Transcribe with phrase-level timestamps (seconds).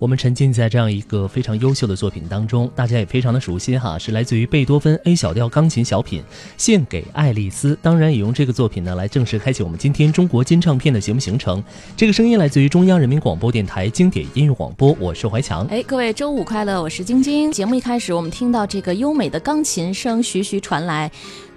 [0.00, 6.22] 我们沉浸在这样一个非常优秀的作品当中，大家也非常的熟悉哈，是来自于贝多芬 A 小调钢琴小品
[6.56, 7.74] 《献给爱丽丝》。
[7.82, 11.62] 当然，也用这个作品呢来正式开启我们今天中国金唱片的节目行程。
[11.98, 15.66] 这个声音来自于中央人民广播电台经典音乐广播，我是怀强。
[15.66, 17.52] 哎，各位周五快乐，我是晶晶。
[17.52, 21.12] 节目一开始，我们听到这个优美的钢琴声徐徐传来。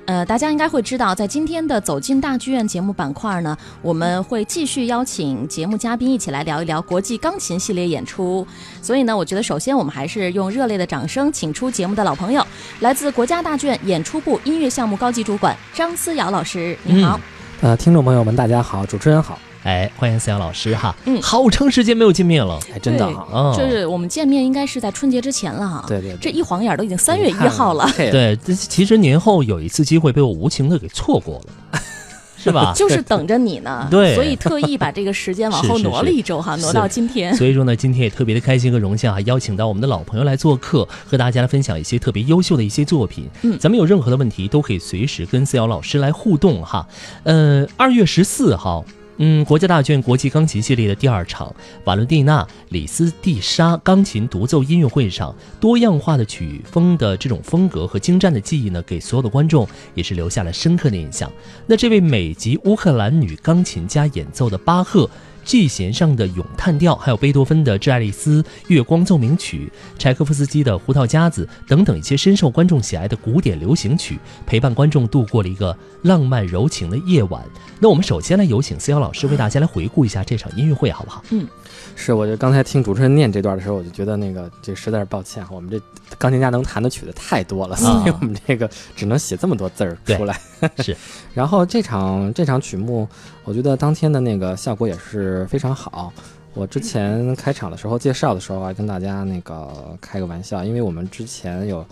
[0.05, 8.45] 呃，大家应该会知道，在今天的《走进大剧院》节目板块呢，我们会继续邀请节目嘉宾一起来聊一聊国际钢琴系列演出。
[8.81, 12.45] 所以呢，我觉得首先我们还是用热烈的掌声，请出节目的老朋友，
[12.81, 17.17] 来自国家大剧院演出部音乐项目高级主管张思瑶老师，你好。
[17.61, 19.39] 呃，听众朋友们，大家好，主持人好。
[19.63, 20.93] 哎，欢迎思瑶老师哈！
[21.05, 25.85] 嗯，好长时间没有见面了，哎，真的哈，就是我们见面应该是在春节之前了哈。
[25.87, 27.89] 对对，这一晃眼都已经三月一号了。
[27.95, 31.41] 对，其实年后有一次机会被我无情的给错过
[31.71, 31.79] 了，
[32.35, 32.73] 是吧？
[32.75, 33.87] 就是等着你呢。
[33.89, 37.33] 对，所以特意把这个时间往后挪了一周哈，挪到今天。
[37.33, 43.29] 所以说呢，今天也特别的开心和荣幸啊，邀请到我们的老朋友来做客，和大家来分享一些特别优秀的一些作品。
[43.43, 46.85] 嗯，咱们有任何的问题都可以随时跟思瑶老师来互动哈。
[47.23, 48.83] 呃，二月十四号。
[49.17, 51.55] 嗯，国家大剧院国际钢琴系列的第二场
[51.85, 61.31] 瓦伦蒂娜·里斯蒂莎钢琴独奏音乐会上，多样化的曲风的这种风格和精湛的技艺呢，给所有的观众也是留下了深刻的印象。
[61.67, 65.09] 那这位美籍乌克兰女钢琴家演奏的巴赫。
[65.43, 77.43] G 弦上的咏叹调，还有贝多芬的《致爱丽丝月光奏鸣曲》，柴可夫斯基的《胡桃夹子》等等一些深受观众喜爱的古典流行曲，陪伴观众度过了一个浪漫柔情的夜晚。
[77.79, 81.23] 那我们首先来有请思瑶老师为大家来回顾一下这场音乐会，好不好？
[81.31, 81.47] 嗯。
[81.95, 85.79] 是，我就刚才听主持人念这段的时候，我就觉得那个这实在是抱歉，我们这
[86.17, 90.39] 钢琴家能弹的曲子太多了，所以我们这个只能写这么多字儿出来。
[90.79, 90.95] 是，
[91.33, 93.07] 然后这场这场曲目，
[93.43, 96.11] 我觉得当天的那个效果也是非常好。
[96.53, 101.85] 我之前开场的时候介绍的时候，还跟大家那个开个玩笑，因为我们之前有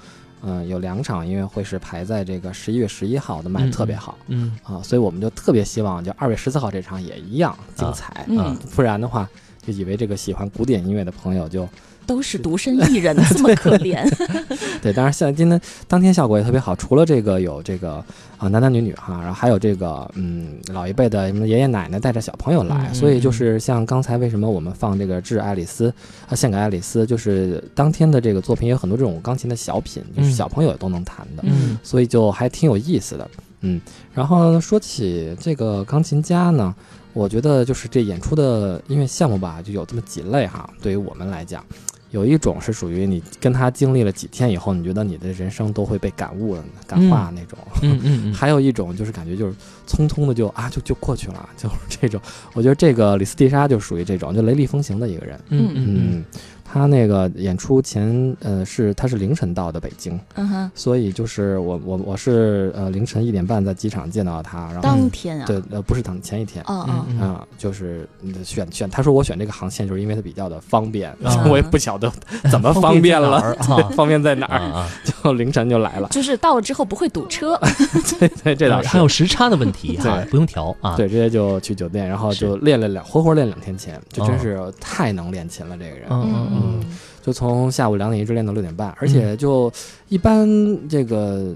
[0.44, 9.30] 嗯有两场音乐会是排在这个十一月十一号的，卖的特别好，嗯啊，所以我们就特别希望就二月十四号这场也一样精彩嗯，不然的话。
[9.62, 11.68] 就以为这个喜欢古典音乐的朋友就
[12.08, 14.04] 都是独身一人，这么可怜。
[14.82, 18.04] 对，当然现在今天当天效果也特别好，除了这个有这个
[18.38, 25.94] 啊男男女女哈，然后还有这个嗯老一辈的什么爷爷奶奶带着小朋友来，所以就是像刚才为什么我们放这个致爱丽丝
[26.28, 33.30] 啊献给爱丽丝，就是当天的这个作品有很多这种钢琴的小品，就是小朋友也都能弹的，嗯，所以就还挺有意思的，
[33.62, 33.80] 嗯。
[34.12, 36.76] 然后说起这个钢琴家呢。
[37.14, 40.70] 我觉得就是这演出的音乐项目吧，就有这么几类哈。
[40.82, 41.66] 对于我们来讲，
[42.12, 47.58] 有一种是属于你跟他经历了几天以后，你觉得你的人生都会被感悟了、感化那种。
[47.82, 48.34] 嗯嗯。
[48.34, 49.54] 还有一种就是感觉就是
[49.88, 52.22] 匆匆的就啊就就过去了，就是这种。
[52.54, 55.40] 我觉得这个李斯蒂莎就属于这种，就雷厉风行的一个人。
[55.50, 56.26] 嗯嗯。
[56.72, 68.08] 他那个演出前，呃，是他是凌晨到的北京，嗯哼，所以就是我我我是呃凌晨一点半在机场见到他，然后当天啊，对，呃不是当前一天，哦哦，啊，就是
[68.46, 71.14] 选选，他说我选这个航线就是因为它比较的方便，
[71.50, 72.10] 我也不晓得
[72.50, 73.54] 怎么方便了，
[73.94, 74.88] 方便在哪儿，
[75.24, 77.60] 就凌晨就来了，就是到了之后不会堵车，
[78.18, 78.88] 对对，这倒是。
[78.88, 86.80] 还有时差的问题哈，不用调啊，对，直接就去酒店，然后就练了两活活练两天琴，就真是太能练琴了这个人，嗯嗯。
[86.82, 86.98] 嗯。
[87.22, 89.72] 就从下午两点一直练到六点半，而且就
[90.10, 90.48] 一般
[90.90, 91.56] 这个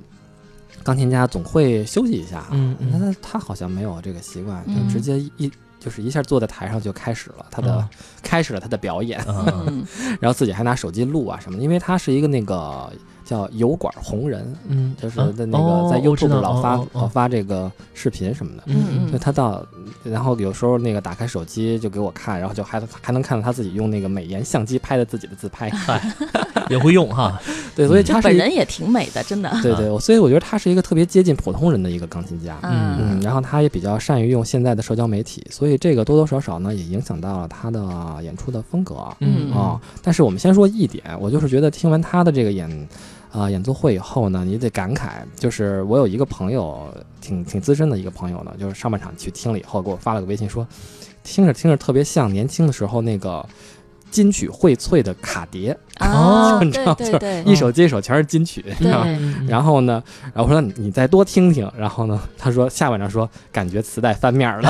[0.83, 7.89] 钢琴家总会休息一下，嗯，他他好像没有这个习惯，就直接一就是一下坐在台上就开始了他的
[8.21, 9.19] 开始了他的表演，
[10.21, 12.91] 然后自己还拿手机录啊什么，因为他是一个那个。
[13.25, 19.66] 叫油管红人，嗯，就是在那个在 YouTube 老发老发这个视频什么的，嗯嗯，就他到，
[20.04, 25.72] 然后有时候那个打开手机就给我看，然后就还还能看到他自己用那个美颜相机拍的自己的自拍，
[26.69, 27.39] 也会用哈，
[27.75, 32.95] 对，所以他本人也挺美的，真的，对对，所以我觉得他是一个特别接近普通人的一个钢琴家，嗯。
[32.98, 37.83] 嗯，然后他也比较善于用现在的社交媒体，所以这个多多少少呢也影响到了他的
[38.22, 42.88] 演出的风格，嗯啊，但是我们先说一点，我就是觉得听完他的这个演。
[43.35, 46.87] 啊，演奏会以后呢，你得感慨，就是我有一个朋友，
[47.19, 50.65] 挺挺资深的一个朋友呢，就是上半场去听了以后，给我发了个微信说，
[51.23, 53.45] 听着听着特别像年轻的时候那个。
[54.15, 55.77] 金曲荟萃的卡碟。
[56.00, 59.06] 哦， 你知道对对，一首接一首全是金曲，你知道
[59.47, 60.01] 然后呢，
[60.33, 64.69] 然后我说你再多听听，然后呢，他说下半场说感觉磁带翻面了，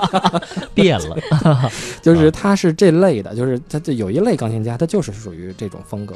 [0.74, 1.16] 变了，
[2.02, 6.14] 就是他是这类的，就是他就有一类钢琴家，他就是属于这种风格。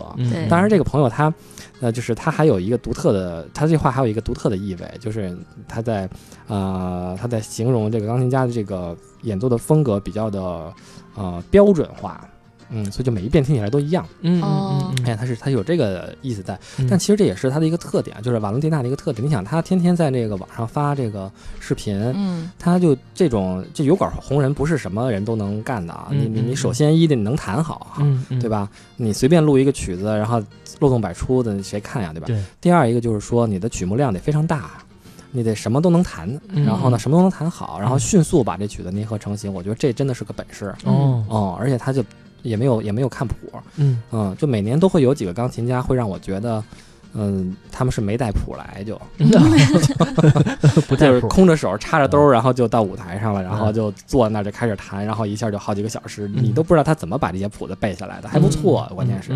[0.48, 1.32] 当然这个朋友他，
[1.80, 5.34] 呃，就是他还有一个独特的，他这话还有一个独特的意味，就是
[5.66, 6.06] 他在
[6.48, 10.40] 呃他在形容这个钢琴家的这个演奏的风格比较的
[11.14, 12.28] 呃标准化。
[12.70, 14.06] 嗯，所以就每一遍听起来都一样。
[14.22, 19.24] 嗯哦嗯嗯哎，它是它有这个意思在，嗯，但其实这也是它的一个特点，就是瓦伦蒂娜的一个特点。
[19.26, 21.30] 你想，他天天在这个网上发这个
[21.60, 26.08] 视频，嗯他就这种这油管红人不是什么人都能干的啊！
[26.10, 28.48] 嗯你你嗯你首先一得能弹好哈，嗯嗯对？
[28.48, 28.68] 吧？
[28.96, 30.42] 你随便录一个曲子，然后
[30.80, 32.26] 漏洞百出的，谁看呀，对吧？
[32.26, 34.70] 对，第二一个就是说你的曲目量得非常大，
[35.30, 42.04] 你得什么都能弹，嗯然后呢什么都能弹好，然后嗯迅速把这曲子捏合成型，我觉得这真的是个本事哦，哦，而且他就
[42.44, 43.34] 也没有也没有看谱，
[43.78, 46.62] 嗯嗯，就每年都会有几个钢琴家会让我觉得。
[47.14, 49.00] 嗯，他们是没带谱来就，
[50.88, 56.44] 不带就是谱，空着手插着兜，然后就到舞台上了，然后嗯就坐那儿就开始弹，然后一下就好几个小时，嗯。
[56.44, 59.32] 你都不知道他怎么把这些谱子背下来的，还不错，关键是，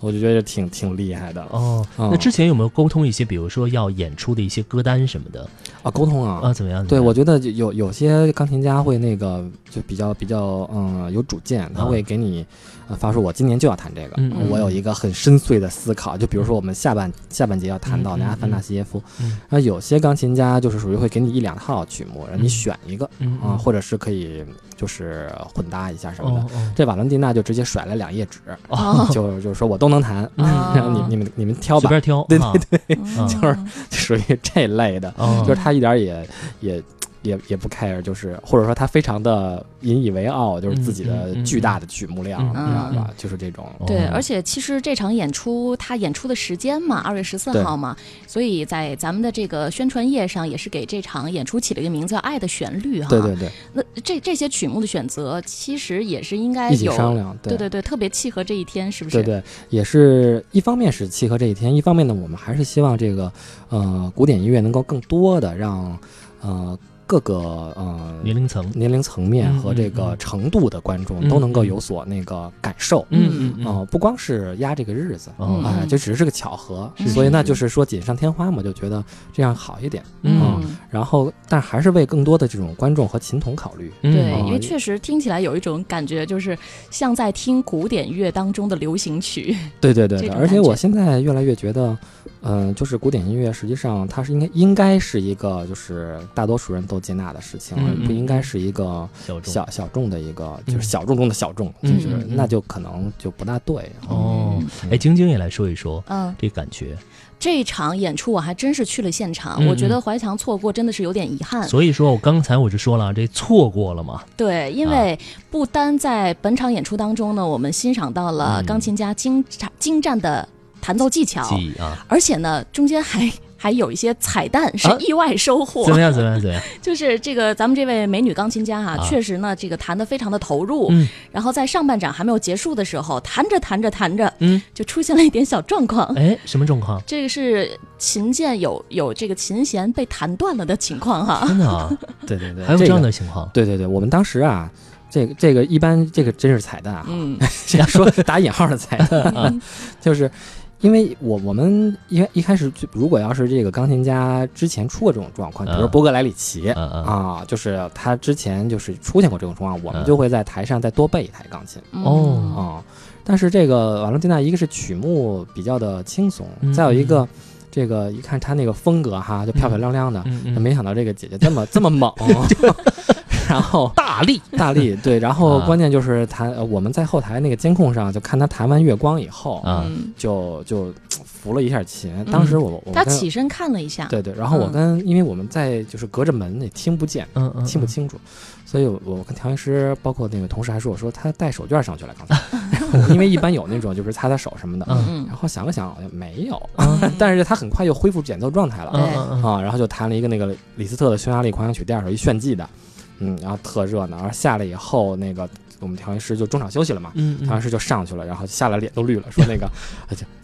[0.00, 1.42] 我就觉得挺挺厉害的。
[1.52, 2.08] 嗯哦，嗯。
[2.10, 5.46] 那之前有没有沟通一些，比如说要演出的一些歌单什么的？
[5.82, 6.40] 啊，沟通啊。
[6.42, 6.84] 啊？，怎么样？
[6.86, 11.84] 对，我觉得有有些钢琴家会那个就比较比较嗯有主见，他啊。
[11.86, 12.44] 会给你
[12.88, 16.16] 呃发说，我今年就要弹这个，嗯嗯我有一个很深邃的思考。
[16.16, 19.30] 就比如说我们下半下半节要谈到那阿凡纳西耶夫，嗯。
[19.48, 22.48] 然后有些钢琴家就是属于会给你一两套曲目，让你嗯。
[22.48, 24.44] 选一个嗯啊，或者是可以
[24.76, 26.40] 就是混搭一下什么的。
[26.40, 26.72] 哦哦。
[26.74, 28.38] 这瓦伦蒂娜就直接甩了两页纸，
[28.68, 33.58] 哦，就就是说我都能弹，嗯 然后你你们你们挑吧，随便挑，对对对嗯 就是
[33.90, 35.12] 属于这类的。
[35.16, 35.42] 哦。
[35.46, 36.28] 就是他一点儿也
[36.60, 36.82] 也
[37.26, 43.14] 也也不 care，就是或者说他非常的引以为傲，就是自己的巨大的曲目量，嗯你知道吧嗯？
[43.16, 43.66] 就是这种。
[43.86, 53.08] 对，哦而且其实这场演出他演出的时间嘛，二月十四号嘛，所以在咱们的这个宣传页上也是给这场演出起了一个名字叫《爱的旋律》哈。
[53.08, 59.16] 对对对，那这这些曲目的选择，其实也是应该一起有商量，对对对，特别契合这一天，是不是？
[59.16, 63.32] 对对，也是一方面是契合这一天，一方面呢，我们还是希望这个
[63.68, 65.98] 呃古典音乐能够更多的让
[66.40, 67.34] 呃各个
[67.76, 73.06] 呃年龄层，年龄层面嗯和这个程度的观众嗯都能够嗯有所那个感受。
[73.10, 80.02] 嗯嗯嗯，哦，不光是压这个日子，哦哎，嗯这只是个巧合，是所以那，就是说锦上添花嘛，就觉得这样好一点。
[80.22, 83.92] 嗯然后，但还是为更多的这种观众和琴童考虑。
[84.02, 86.58] 嗯对，哦因为确实听起来有一种感觉，就是
[86.90, 89.56] 像在听古典乐当中的流行曲。
[89.80, 91.96] 对对对而且我现在越来越觉得，
[92.42, 103.90] 嗯、就是古典音乐实际上它是应该应该是一个就是大多数人都接纳的事情，不应该是一个小小小众的一个，就嗯是小众中的小众，嗯就是、那就可能就不大对。
[104.08, 106.96] 哦嗯，哎，晶晶也来说一说嗯，这感觉。
[107.38, 111.68] 这场演出我还真是去了现场，嗯我觉得怀强错过真的是有点遗憾。
[111.68, 115.18] 所以说我刚才我就说了，这错过了嘛，对，因为
[115.50, 120.48] 不单在本场演出当中呢，我们欣赏到了嗯钢琴家精湛精湛的
[120.86, 123.28] 弹奏技巧，记忆啊，而且呢，中间还
[123.58, 125.84] 还有一些彩蛋是啊意外收获。
[125.84, 126.12] 怎么样？
[126.12, 126.40] 怎么样？
[126.40, 126.62] 怎么样？
[126.80, 130.86] 就是这个咱们这位美女钢琴家哈、啊确实呢，这个弹得非常的投入。
[130.90, 136.06] 嗯然后在上半场还没有结束的时候，弹着弹着弹着，嗯，就出现了一点小状况。
[136.14, 137.02] 哎，什么状况？
[137.04, 141.44] 这个是琴键有有这个琴弦被弹断了的情况哈。
[141.48, 141.90] 真的啊，
[142.26, 143.50] 对对对，还有这样的情况？
[143.52, 144.70] 对对对，我们当时啊，
[145.10, 149.52] 这个这个一般这个真是彩蛋啊，嗯 这样说打引号的彩蛋啊，
[150.00, 150.30] 就是
[150.80, 156.70] 因为我我们一一开始就如果要是这个钢琴家之前出过这种状况，比如波格莱里奇。
[156.76, 157.04] 嗯嗯。
[157.04, 161.80] 啊，就是他之前就是出现过这种状况，我们嗯就会在台上再多备一台钢琴。
[162.04, 162.36] 哦。
[162.36, 162.84] 嗯啊。
[163.24, 167.26] 但是这个瓦伦蒂娜，一个是曲目比较的轻松，嗯再有一个
[167.70, 172.12] 这个一看他那个风格哈，就漂漂亮亮的，嗯嗯，没想到这个姐姐这么这么猛，
[173.48, 175.66] 然后 大力大力 对，然后啊。
[175.66, 179.84] 关键就是弹，呃我们在后台那个监控上就看他弹完月光以后，啊。
[179.86, 180.12] 嗯。
[180.16, 182.12] 就就扶了一下琴。
[182.30, 184.72] 当时我我他起身看了一下，对对，然后我嗯。
[184.72, 187.26] 跟因为我们在就是隔着门也听不见。
[187.34, 188.16] 嗯嗯，听不清楚，
[188.64, 192.38] 所以我我跟调音师，包括那个同事还说，我说他带手绢上去了，刚才，
[193.12, 195.04] 因为一般有那种就是擦擦手什么的，嗯。
[195.08, 195.26] 嗯。
[195.26, 197.12] 然后想了想好像没有，嗯。
[197.18, 199.42] 但是他很快又恢复演奏状态了，嗯嗯嗯。
[199.42, 202.68] 啊，然后就弹了一个那个李斯特的匈牙利狂想曲第二首一炫技的，
[203.18, 205.48] 嗯，然后特热闹，然后下来以后那个
[205.80, 207.46] 我们调音师就中场休息了嘛，嗯嗯。
[207.46, 209.68] 调音师就上去了，然后下来脸都绿了，说那个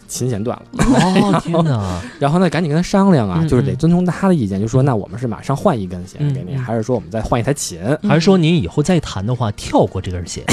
[0.07, 3.77] 琴弦断了，哦 天哪，然后呢赶紧跟他商量啊，嗯就是得嗯。
[3.77, 7.79] 遵从他的意见，就说那我们是马上换一根弦给你，还是说我们再换一台琴？
[8.03, 10.43] 还是说您以后再弹的话，跳过这根弦？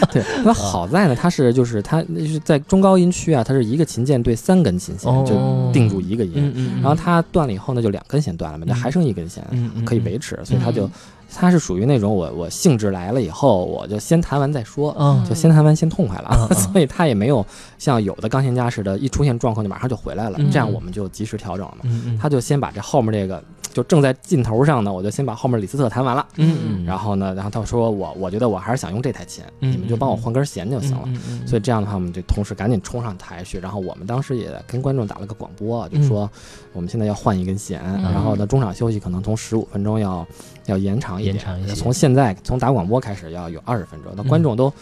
[0.12, 6.52] 对，那好在呢，它是就是它就是在中高音区啊，它是一个琴键对三根琴弦，就哦定住一个音。
[6.80, 9.44] 然后它断了以后呢，就两根弦断了嘛，那嗯还剩一根弦，
[9.84, 10.88] 可以维持，所以它就
[11.34, 15.24] 它是属于那种我我兴致来了以后，我就先弹完再说，嗯。
[15.28, 17.44] 就先弹完先痛快了， 所以它也没有
[17.78, 20.50] 像有的钢琴家似的，一出现状况就马上就回来了，嗯。
[20.50, 22.18] 这样我们就及时调整了嘛。
[22.20, 26.26] 他就先把这后面这个就正在劲头上呢，我就先把后面李斯特弹完了。
[26.36, 31.08] 嗯嗯，然后呢，然后他说我我觉得我还是想用这台琴，嗯你们就帮我换根弦就行了。
[31.46, 33.58] 所以这样的话，我们就同时赶紧冲上台去。
[33.58, 36.30] 然后我们当时也跟观众打了个广播，就嗯说
[36.72, 40.26] 我们现在要换一根弦，嗯然后呢中场休息可能从十五分钟要
[40.66, 44.12] 要延长一点，延长一些从现在从打广播开始要有二十分钟。
[44.16, 44.72] 那嗯观众都。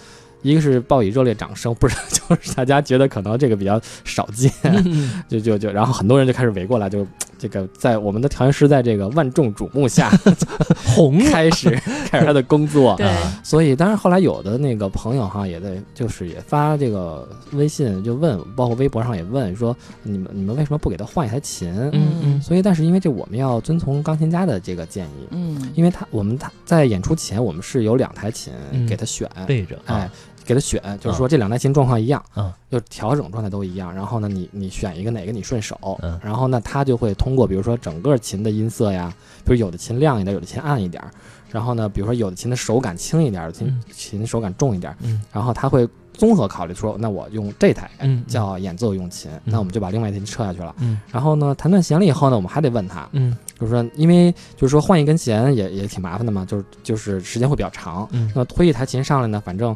[0.42, 7.04] 一个是报以热烈掌声，不是就是大家觉得可能这个比较少见，嗯 就就就，然后很多人就开始围过来，就
[7.38, 10.10] 这个在我们的调音师在这个万众瞩目下
[10.94, 11.70] 红，开始
[12.08, 21.72] 开始他的工作，对，啊所以，当然后来有的那个朋友哈，也在就是也发这个微信就问，包括微博上也问说，你们你们为什么不给他换一台琴？
[21.92, 22.42] 嗯嗯。
[22.42, 25.70] 所以，但是因为这我们要遵从钢琴家的这个建议，嗯。
[25.74, 28.86] 因为他我们他在演出前我们是有两台琴嗯。
[28.86, 30.12] 给他选，备着哎啊，，
[30.46, 33.92] 给他选，就是说这两台琴状况一样，嗯，就调整状态都一样。
[33.94, 39.12] 然后呢，你你选一个哪个你顺手，嗯然后呢，他就会通过比如说整个琴的音色呀，
[39.44, 41.02] 比如有的琴亮一点，有的琴暗一点，
[41.50, 50.74] 然后呢，比如说有的琴的手感轻一点，琴嗯琴手感重一点，嗯然后他会综合考虑说，那我用这台嗯叫演奏用琴，那我们就把另外一台琴撤下去了。
[50.78, 58.08] 嗯然后呢，弹断弦了以后呢，我们还得问他，嗯就是说，因为就是说换一根弦也也挺麻烦的嘛，就是就是时间会比较长。
[58.12, 59.74] 嗯那么推一台琴上来呢，反正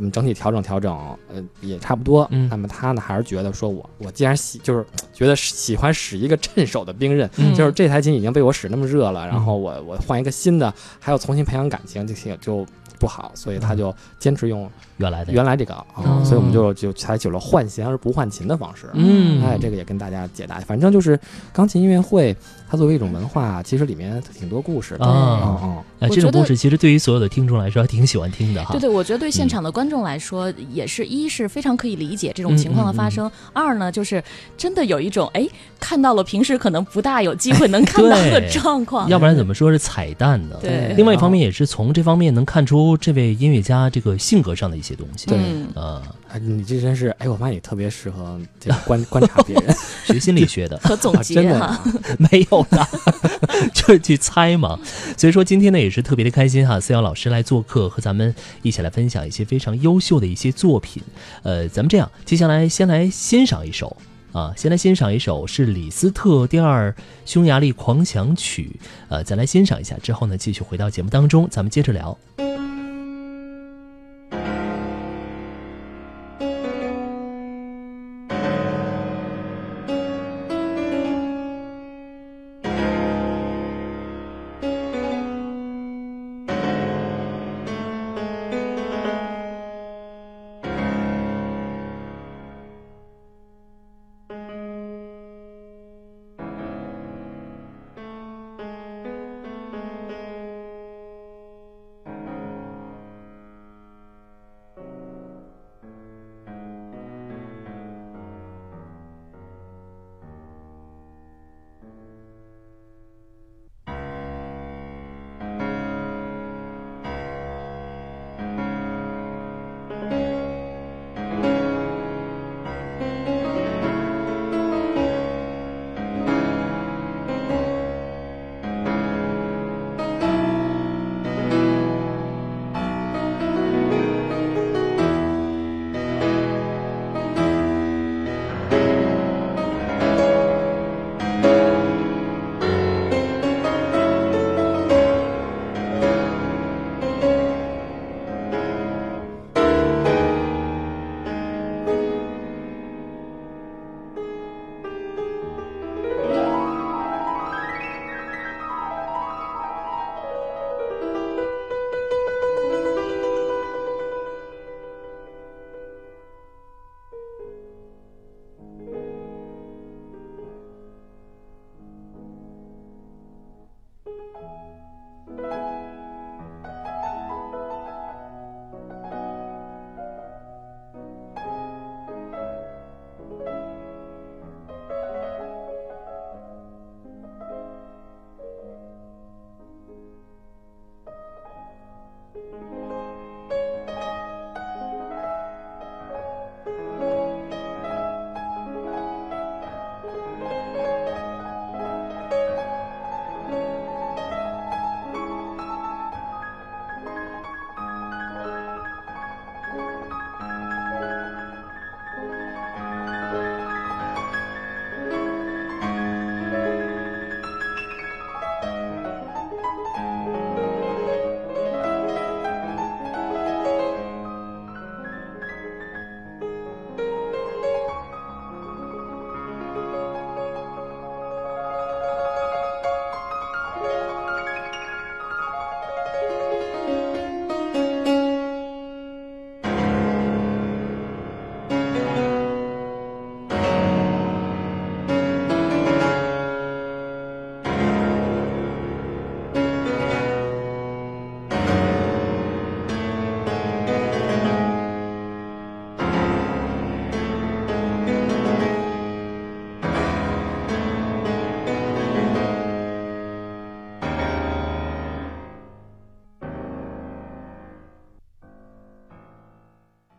[0.00, 0.92] 嗯整体调整调整，
[1.32, 2.26] 呃也差不多。
[2.30, 12.66] 嗯那么他呢还是觉得说我我既然喜就是觉得喜欢使一个趁手的兵刃，嗯就是这台琴已经被我使那么热了，然后我我换一个新的，还要重新培养感情，这些就
[12.98, 18.90] 不好，所以他就坚持用原来的原来这个啊、哦所以我们就就采取了换弦而不换琴的方式。
[18.92, 20.60] 嗯哎，这个也跟大家解答。
[20.60, 21.18] 反正就是
[21.52, 22.36] 钢琴音乐会，
[22.70, 25.04] 它作为一种文化，其实里面挺多故事的。
[25.04, 28.70] 啊嗯嗯，哎，我觉得这种故事其实对于所有的听众来说还挺喜欢听的哈。
[28.70, 34.22] 对对，我觉得对现嗯场的观众来说，也是一是非常可以理解这种情况的发嗯生；二呢，就是
[34.56, 35.48] 真的有一种哎，
[35.80, 39.08] 看到了平时可能不大有机会能看到的 状况。
[39.08, 40.56] 要不然怎么说是彩蛋呢？
[40.62, 45.26] 对另外一方面也是从这方面能看出这位音乐家这个性格上的一些东西。
[45.26, 49.74] 对嗯啊，哎，你这真是，哎，我发现你特别适合这个观观察别人，
[50.06, 51.84] 学心理学的 和总啊真的结哈，啊。
[52.30, 52.88] 没有的，
[53.74, 54.78] 就是去猜嘛。
[55.16, 61.02] 所以说今天呢也是特别的开心哈，思瑶老师来做客，和咱们一起来分享一些非常优秀的一些作品。
[61.42, 63.96] 呃，咱们这样，接下来先来欣赏一首。
[64.32, 66.94] 啊，先来欣赏一首是李斯特第二
[67.26, 72.16] 匈牙利狂想曲，呃，再来欣赏一下，之后呢，继续回到节目当中，咱们接着聊。「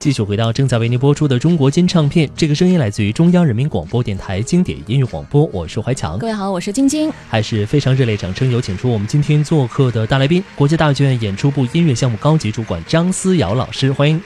[0.02, 6.18] 继续回到正在为您播出的中国金唱片，这个声音来自于中央人民广播电台经典音乐广播，我是怀强。
[6.18, 7.14] 各位好，我是晶晶。
[7.30, 14.20] 还是非常热烈掌声，有请出我们今天做客的大来宾，国家大剧院演出部音乐项目高级主管张思瑶老师，欢迎。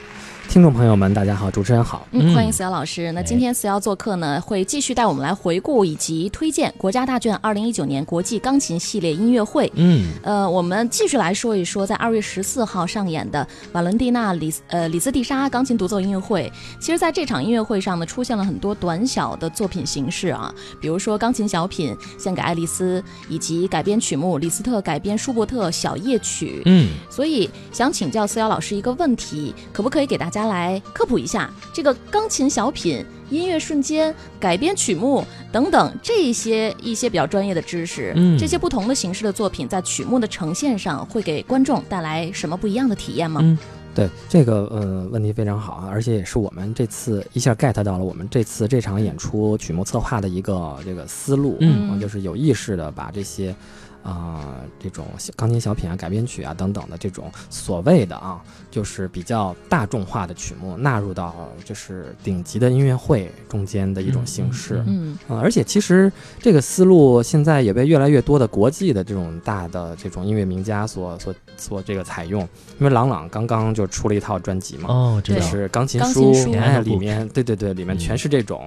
[0.48, 3.12] 听众朋友们，大家好，主持人好，嗯，欢迎思瑶老师。
[3.12, 9.70] 那今天思瑶做客呢，会继续带我们来回顾以及推荐国家大剧院二零一九年国际钢琴系列音乐会。
[9.74, 16.50] 嗯，呃，我们继续来说一说，在二月十四号上演的瓦伦蒂娜李呃李斯蒂莎钢琴独奏音乐会。
[16.80, 26.62] 其实，在这场音乐会上呢，出现了很多短小的作品形式啊，比如说钢琴小品献给爱丽丝，以及改编曲目李斯特改编舒伯特小夜曲。
[26.64, 30.35] 嗯，所以想请教思瑶老师一个问题，可不可以给大家？
[30.36, 38.12] 家来科普一下这个钢琴小品、音乐瞬间、改编曲目等等这些一些比较专业的知识。
[38.16, 43.40] 嗯，这些不同的形式的作品在曲目的呈现上会给观众带来什么不一样的体验吗？
[43.42, 43.58] 嗯，
[43.94, 53.54] 对这个呃问题非常好啊，而且也是我们这次一下 get 到了我们这次这场演出曲目策划的一个这个思路，嗯，就是有意识的把这些。
[54.02, 58.40] 啊，这种钢琴小品啊、改编曲啊等等的这种所谓的啊，
[58.76, 61.34] 就是比较大众化的曲目纳入到
[61.64, 64.84] 就是顶级的音乐会中间的一种形式。
[64.86, 72.42] 嗯，啊，而且其实这个思路现在也被越来越多的国际的这种大的这种音乐名家所所所这个采用。
[72.78, 78.60] 因为郎朗刚刚就出了一套专辑嘛，哦，这是钢琴书，哎，里面对对对，里面全是这种。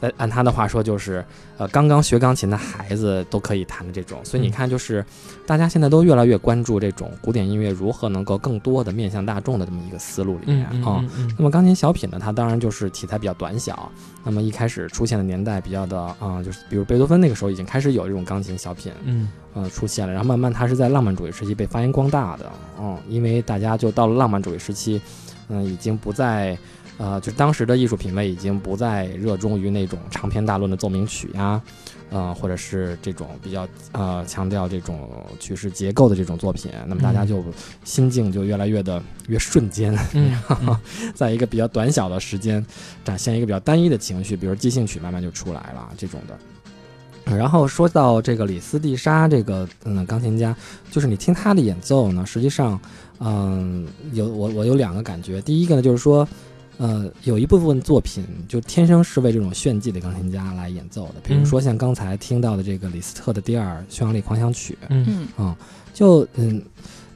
[0.00, 1.24] 呃，按他的话说，就是
[1.56, 4.22] 呃，刚刚学钢琴的孩子都可以弹的这种。
[4.24, 5.04] 所以你看，就是
[5.46, 11.02] 大家现在都越来越关注这种古典音乐如何能够更多的面向大众的这么一个思路里面啊。
[11.38, 13.90] 那么钢琴小品呢，它当然就是题材比较短小。
[14.22, 20.12] 那么一开始出现的年代比较的啊，就是比如贝多芬那个时候已经开始有这种钢琴小品，嗯，呃，出现了。
[20.12, 25.00] 然后慢慢它是在浪漫主义时期被发扬光大的，嗯，因为大家就到了浪漫主义时期，
[25.48, 26.58] 嗯，已经不再。
[26.98, 31.60] 呃，就是当时的艺术品味已经不再热衷于那种长篇大论的奏鸣曲呀，
[32.08, 36.70] 呃，或者是这种比较呃强调这种曲式结构的这种作品。
[36.86, 37.44] 那么大家就
[37.84, 39.94] 心境就越来越的越瞬间，
[41.14, 42.64] 在一个比较短小的时间
[43.04, 47.36] 展现一个比较单一的情绪，比如即兴曲慢慢就出来了这种的。
[47.36, 50.56] 然后说到这个李斯蒂莎这个嗯钢琴家，
[50.90, 52.80] 就是你听他的演奏呢，实际上
[53.18, 56.26] 嗯有我我有两个感觉，第一个呢就是说。
[56.78, 65.56] 呃，有一部分作品就天生是为这种炫技的钢琴家来演奏的，比如说像刚才听到的这个李斯特的第二匈牙利狂想曲，嗯嗯，
[65.94, 66.62] 就嗯，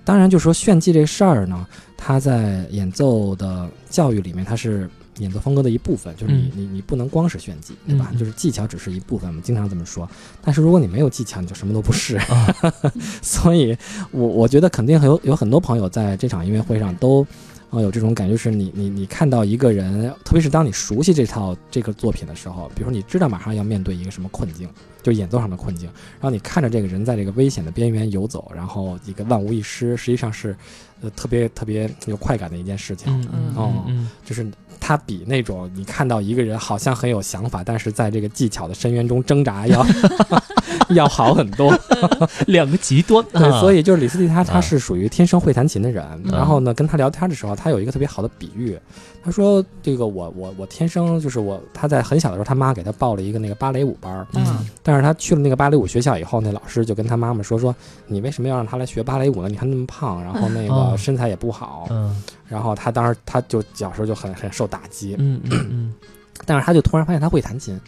[0.02, 8.10] 当然就说炫技这事儿呢，他在演奏的教育里面，它是演奏风格的一部分，就是你你你不能光是炫技，对吧？
[8.18, 10.08] 就是技巧只是一部分，我们经常这么说。
[10.40, 12.18] 但是如果你没有技巧，你就什么都不是。
[13.20, 13.76] 所以，
[14.10, 17.26] 我我觉得肯定有有很多朋友在这场音乐会上都。
[17.70, 24.68] 啊，有这种感觉，就是你你你看到一个人，特别是当你熟悉这套这个作品的时候，比如说你知道马上要面对一个什么困境，
[25.02, 25.88] 就演奏上的困境，
[26.20, 30.56] 然后你看着这个人在这个危险的边缘游走，然后一个万无一失，实际上是，
[31.00, 33.12] 呃，特别特别有快感的一件事情。
[33.32, 33.84] 嗯哦，
[34.24, 34.44] 就是
[34.80, 39.86] 他比那种你看到一个人好像很有想法，但是在这个技巧的深渊中挣扎要。
[40.90, 41.72] 要好很多，
[42.46, 43.24] 两个极端。
[43.32, 46.04] 对，所以就是李斯蒂他，他是属于天生会弹琴的人。
[46.24, 48.78] 然后呢，跟他聊天的时候，他有一个特别好的比喻。
[49.22, 54.26] 他说：“这个我我我天生就是我，他在很小的时候，他妈给他报了一个那个芭蕾舞班儿。
[54.32, 57.74] 嗯，但是他去了那个芭蕾舞学校以后，那老师就跟他妈妈说：说
[58.06, 59.48] 你为什么要让他来学芭蕾舞呢？
[59.50, 61.86] 你看那么胖，然后那个身材也不好。
[61.90, 62.16] 嗯，
[62.48, 65.16] 然后他当时他就小时候就很很受打击。
[65.18, 65.94] 嗯嗯嗯。”
[66.46, 67.78] 但是他就突然发现他会弹琴，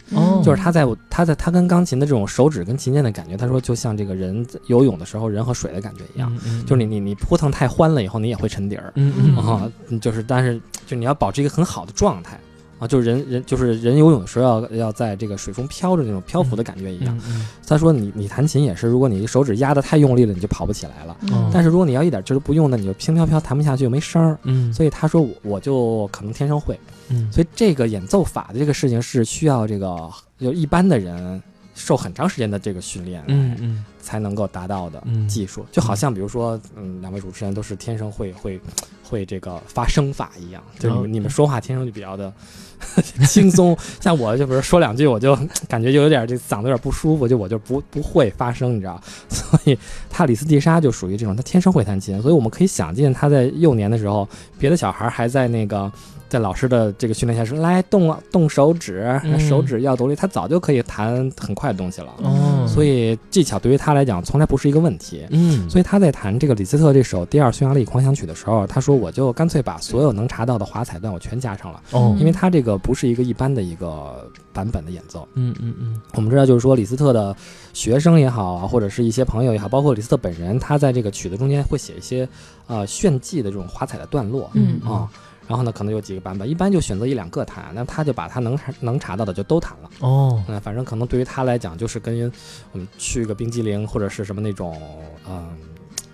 [0.43, 6.31] 就是他在他在他跟钢琴的这种手指跟琴键的感觉，他说就像这个人游泳的时候人和水的感觉一样，
[6.65, 8.93] 就是你你你扑腾太欢了以后你也会沉底儿，
[9.37, 9.69] 啊，
[10.01, 12.39] 就是但是就你要保持一个很好的状态
[12.79, 17.17] 啊，就是人人就是人游泳的时候要要在这个水中飘着那种漂浮的感觉一样。
[17.65, 21.15] 他说你你弹琴也是，如果你手指压得太用力了，你就跑不起来了，
[21.53, 24.37] 但是如果你要一点劲儿都不用呢，你就轻飘飘弹不下去又没声儿。
[24.43, 26.77] 嗯，所以他说我就可能天生会。
[27.09, 30.09] 嗯，所以这个演奏法的这个事情是需要这个
[30.39, 31.41] 就一般的人
[31.85, 35.65] 受很长时间的这个训练，嗯嗯，才能够达到的技术。
[35.71, 38.59] 就好像比如说，嗯，两位主持人都是天生会会
[39.03, 42.31] 会这个发声法一样，就你们你们说话天生就比较的
[43.27, 43.77] 轻松。
[43.99, 45.35] 像我就比如说两句，我就
[45.67, 49.01] 感觉就有点这嗓子有点不舒服，就我就不不会发声，你知道。
[49.29, 49.77] 所以
[50.09, 52.21] 他李斯蒂莎就属于这种，他天生会弹琴。
[52.21, 55.91] 所以我们可以想见他在幼年的时候，别的小孩还在那个。
[56.33, 62.11] 在老师的这个训练下说，来动啊动手指，嗯手指要独立，他早就可以弹很快的东西了。
[62.23, 65.27] 哦，所以技巧对于他来讲从来不是一个问题。
[65.29, 75.27] 嗯，所以他在弹这个李斯特这首第二匈牙利狂想曲的时候，他说我就干脆把所有能查到的华彩段我全加上了，哦，因为他这个不是一个一般的一个版本的演奏。
[75.35, 77.35] 嗯嗯嗯我们知道，就是说李斯特的
[77.73, 82.27] 学生也好啊，或者是一些朋友也好，包括李斯特本人，他在这个曲子中间会写一些
[82.65, 85.07] 呃炫技的这种华彩的段落嗯啊。
[85.53, 89.89] 然后呢，可能有几个版本，一般就选择一两个谈，那他就把他能查能查到的就都谈了。
[89.99, 92.33] 哦，嗯，反正可能对于他来讲，就是跟
[92.71, 94.81] 我们去个冰激凌或者是什么那种，
[95.29, 95.55] 嗯，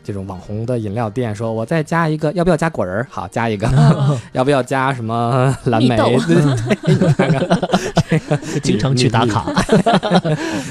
[0.09, 3.05] 这种网红的饮料店，说我再加一个，要不要加果仁儿？
[3.11, 3.69] 好，加一个。
[4.33, 5.95] 要不要加什么 蓝莓？
[8.63, 9.41] 经常去打卡，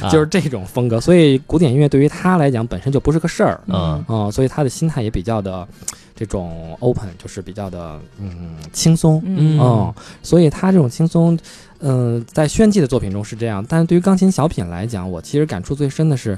[0.02, 1.00] 啊就是这种风格。
[1.00, 5.64] 所以古典音乐对于他来讲本身就不是个事儿，嗯嗯，所以他的心态也比较的
[6.16, 11.38] 这种 open，就是比较的嗯轻松，嗯嗯，所以他这种轻松，
[11.78, 16.36] 嗯、在炫技的作品中是这样，但是对于钢琴小品来讲，我其实感触最深的是，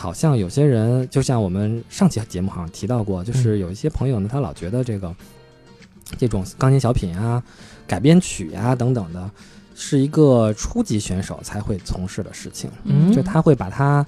[0.00, 5.14] 好像有些人，就像我们上期节目好像提到过，就是有一些朋友呢，他老觉得这个
[6.16, 7.42] 这种钢琴小品啊、
[7.86, 9.30] 改编曲啊等等的，
[9.74, 14.06] 是一个初级选手才会从事的事情，嗯就他会把它。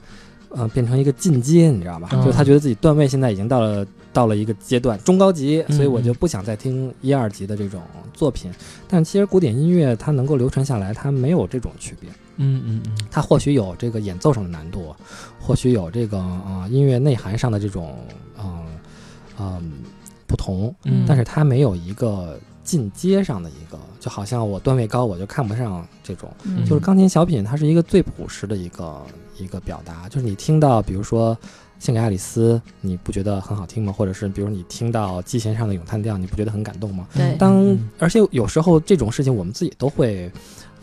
[0.55, 2.09] 呃，变成一个进阶，你知道吧？
[2.13, 7.81] 哦就他觉得自己段位现在已经到了到了一个阶段，中高级，嗯所以我就不想再听一二级的这种
[8.13, 8.51] 作品。
[8.87, 12.11] 但其实古典音乐它能够流传下来，它没有这种区别。
[12.37, 14.95] 嗯嗯嗯它或许有这个演奏上的难度，
[15.39, 17.95] 或许有这个呃音乐内涵上的这种
[18.39, 18.67] 嗯
[19.39, 19.73] 嗯
[20.27, 26.31] 不同，嗯，但是它没有一个进阶上的一个，就好像我段位高我就看不上这种。
[26.45, 29.01] 嗯就是钢琴小品，它是一个最朴实的一个
[29.43, 30.09] 一个表达。
[30.09, 31.35] 就是你听到，比如说
[31.79, 33.93] 《献给爱丽丝》，你不觉得很好听吗？
[33.93, 37.07] 或者是比如你听到《季弦上的咏叹调》，你不觉得很感动吗？
[37.15, 40.31] 对，当嗯而且有时候这种事情，我们自己都会。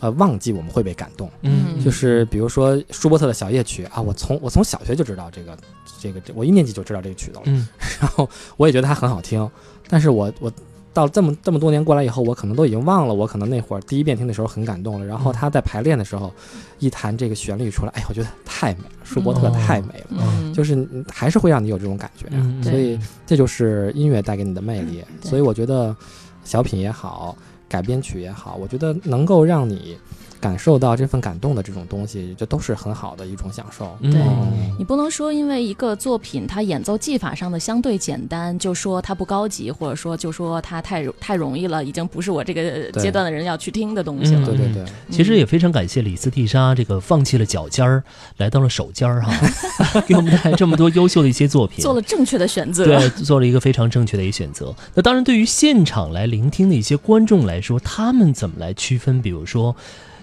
[0.02, 5.54] 呃，忘记我们会被感动，嗯就是比如说舒伯特的小夜曲啊，我从我从小学就知道这个
[6.00, 7.68] 这个，这我一年级就知道这个曲子了，嗯
[8.00, 9.46] 然后我也觉得它很好听，
[9.88, 10.50] 但是我我
[10.92, 16.32] 到这么这么多年过来以后，我可能都已经忘了，我可能那会儿第一遍听的时候很感动了，然后他在排练的时候
[16.78, 22.26] 一弹这个旋律出来，哎，我觉得太美了，舒伯特哦太美了，嗯，就是还是会让你有这种感觉
[22.68, 25.04] 所以这就是音乐带给你的魅力。
[25.22, 25.30] 对。
[25.30, 25.94] 所以我觉得
[26.44, 27.36] 小品也好，
[27.68, 29.96] 改编曲也好，我觉得能够让你
[30.40, 33.96] 感受到这份感动的这种东西，就都是很好的一种享受。
[34.00, 44.46] 嗯对嗯你不能说因为一个作品它演奏技法上的相对简单，就说它不高级，或者说就说它太太容易了，已经不是我这个阶段的人要去听的东西了。
[44.46, 48.02] 对对对，其实也非常感谢李斯蒂莎这个放弃了脚尖儿，
[48.38, 52.84] 来到了手尖儿哈， 给我们带来这么多优秀的一些作品，做了正确的选择。
[52.84, 54.74] 对，做了一个非常正确的一个选择。
[54.94, 59.20] 那当然，对于现场来聆听的一些观众来说，他们怎么来区分？
[59.20, 59.76] 比如说，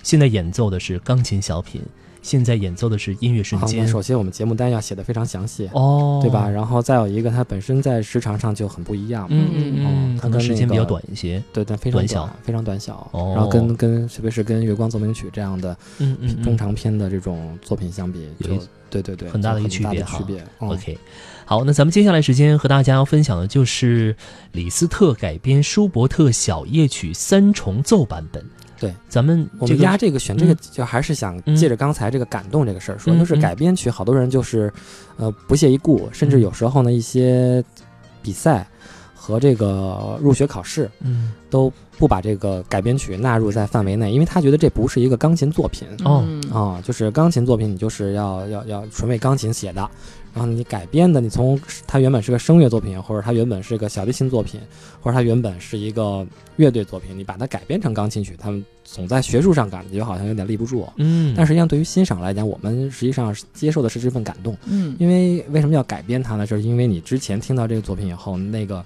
[0.08, 1.82] 现在演奏的是钢琴小品，
[2.22, 5.70] 现在演奏的是音乐瞬间，首先我们节目单要写的非常详细。
[5.74, 6.50] 哦，对吧？？
[6.50, 11.44] 然后再有一个，它本身在时长上就很不一样，嗯嗯哦嗯，可能它跟那时间比较短一些。
[11.52, 13.06] 对但，非常短小，非常短小。
[13.12, 18.58] 哦然后跟跟特别是跟《月光奏鸣曲》这样的嗯嗯，嗯中长篇的这种作品相比，就
[18.90, 20.42] 对对对，很大的一个区别区别。
[20.62, 20.98] 嗯 OK，
[21.44, 24.16] 好，那咱们接下来时间和大家要分享的就是
[24.54, 28.42] 李斯特改编舒伯特小夜曲三重奏版本。
[28.80, 31.56] 对，咱们我这个们压这个选这个嗯，就还是想嗯。
[31.56, 34.72] 借着刚才这个感动这个事儿说，就是改编曲，好多人就是
[35.18, 36.42] 呃不屑一顾，甚至嗯。
[36.42, 37.64] 有时候呢一些
[38.22, 38.68] 比赛
[39.16, 41.34] 和这个入学考试嗯。
[41.50, 45.88] 都不把这个改编曲纳入在范围内，因为他觉得这不是一个钢琴作品。
[46.04, 46.24] 哦。
[46.28, 49.90] 嗯啊、就是钢琴作品，你就是要要要纯为钢琴写的，
[50.38, 54.62] 然后你改编的，你从它原本是个声乐作品，或者它原本是个小提琴作品，
[55.02, 56.26] 或者它原本是一个
[56.58, 60.88] 乐队作品，你把它改编成钢琴曲，他们总在学术上感觉好像有点立不住。
[60.98, 66.46] 嗯，但实际上，对于欣赏来讲，我们实际上是接受的是这份感动，嗯因为为什么要改编它呢？
[66.46, 68.86] 就是因为你之前听到这个作品以后，那个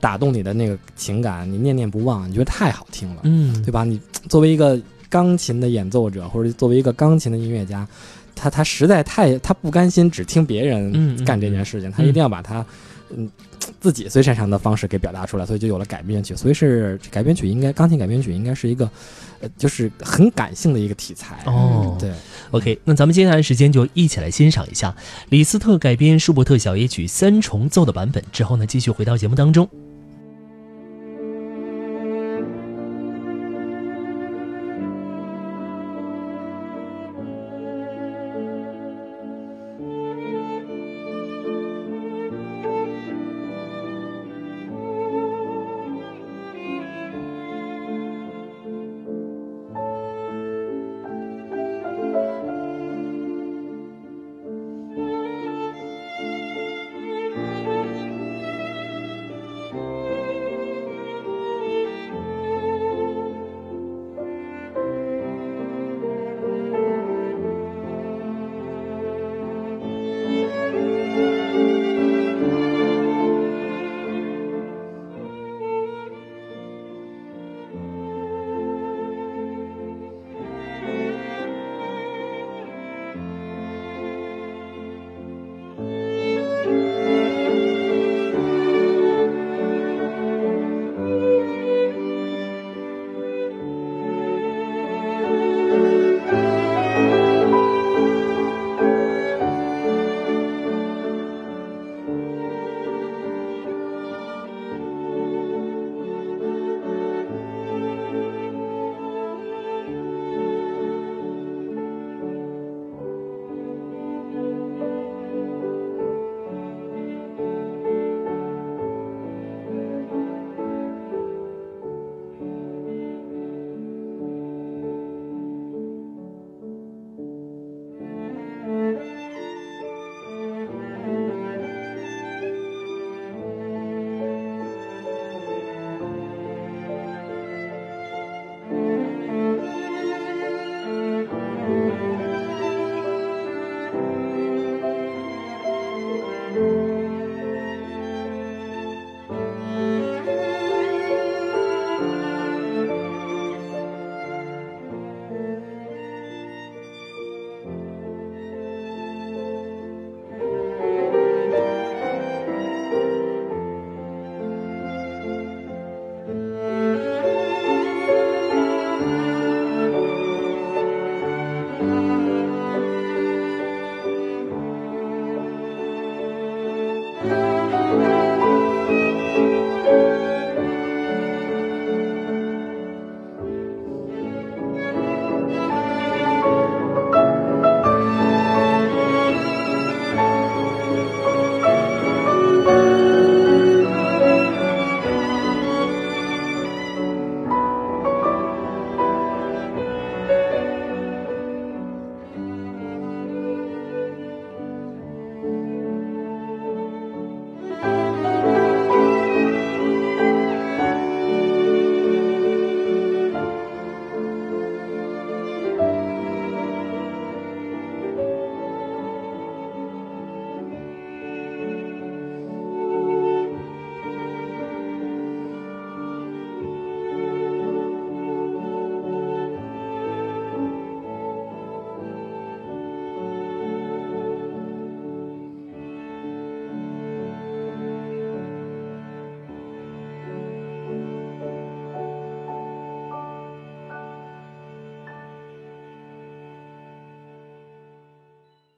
[0.00, 3.82] 打动你的那个情感，你念念不忘，你觉得太好听了，嗯对吧？
[3.82, 7.86] 你作为一个钢琴的演奏者，或者作为一个钢琴的音乐家，
[8.42, 12.66] 他他实在太他不甘心只听别嗯人干这件事情，他一定要把他
[13.10, 13.30] 嗯
[13.78, 16.34] 自己最擅长的方式给表达出来，所以就有了改编曲。
[16.34, 18.90] 所以是改编曲应该钢琴改编曲应该是一个
[19.40, 21.38] 呃就是很感性的一个题材。
[21.46, 22.10] 哦，对
[22.50, 24.92] ，OK，那咱们接下来时间就一起来欣赏一下
[25.28, 29.64] 李斯特改编舒伯特小夜曲三重奏的版本，之后呢，继续回到节目当中。《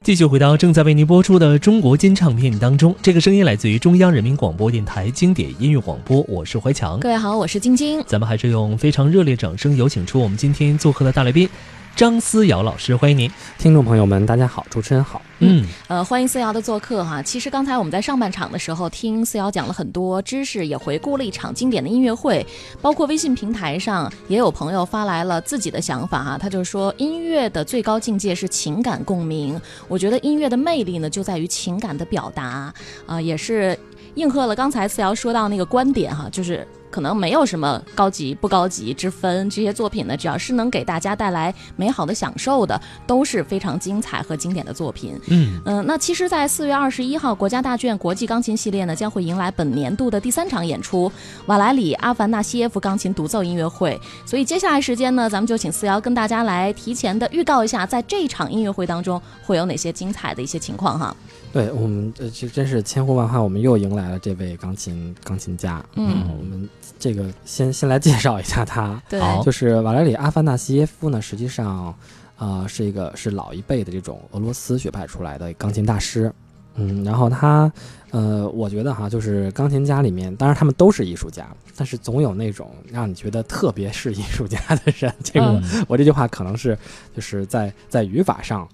[0.05, 7.01] 继续回到正在为您播出的中国金唱片当中，这个声音来自于中央人民广播电台经典音乐广播，我是怀强。
[7.01, 8.03] 各位好，我是晶晶。
[8.07, 11.49] 咱们还是用非常热烈掌声有请出我们今天做客的大来宾
[11.97, 13.31] 张思瑶老师，欢迎您。
[13.57, 15.23] 听众朋友们，大家好，主持人好。
[15.39, 17.23] 嗯，呃，欢迎思瑶的做客哈。
[17.23, 22.45] 其实刚才我们在上半场的时候听思瑶讲了很多知识，也回顾了一场经典的音乐会，
[22.83, 26.37] 包括微信平台上也有朋友发来了自己的想法哈。
[26.37, 29.61] 他就说，音乐的最高境界是情感共鸣。
[29.87, 32.75] 我觉得音乐的魅力呢，就在于情感的表达
[33.07, 33.79] 啊、也是
[34.17, 36.67] 应和了刚才思瑶说到那个观点哈，就是。
[36.95, 45.21] 可能没有什么高级不高级之分，这些作品呢，只要是能给大家带来美好的享受的，都是非常精彩和经典的作品。
[45.27, 51.11] 嗯嗯，那其实，在四月二十一号，国家大剧院国际钢琴系列呢将会迎来本年度的第三场演出——
[51.47, 54.01] 瓦莱里阿凡纳西耶夫钢琴独奏音乐会。
[54.25, 61.17] 所以接下来时间呢，咱们就请思瑶跟大家来提前的预告一下，在这场音乐会当中会有哪些精彩的一些情况哈。
[61.55, 65.81] 对我们，呃，这真是千呼万唤，我们又迎来了这位钢琴钢琴家。
[65.95, 71.95] 嗯我们这个先先来介绍一下他，对，就是瓦莱里阿凡纳西耶夫呢，实际上，
[72.39, 76.33] 呃，是一个是老一辈的这种俄罗斯学派出来的钢琴大师。
[76.77, 77.71] 嗯，然后他，
[78.11, 85.13] 呃，我觉得哈，就是钢琴家里面，当然他们都是艺术家，但是总有那种让你觉得特别是艺术家的人。
[85.23, 86.77] 这个、嗯我这句话可能是
[87.15, 88.69] 就是在在语法上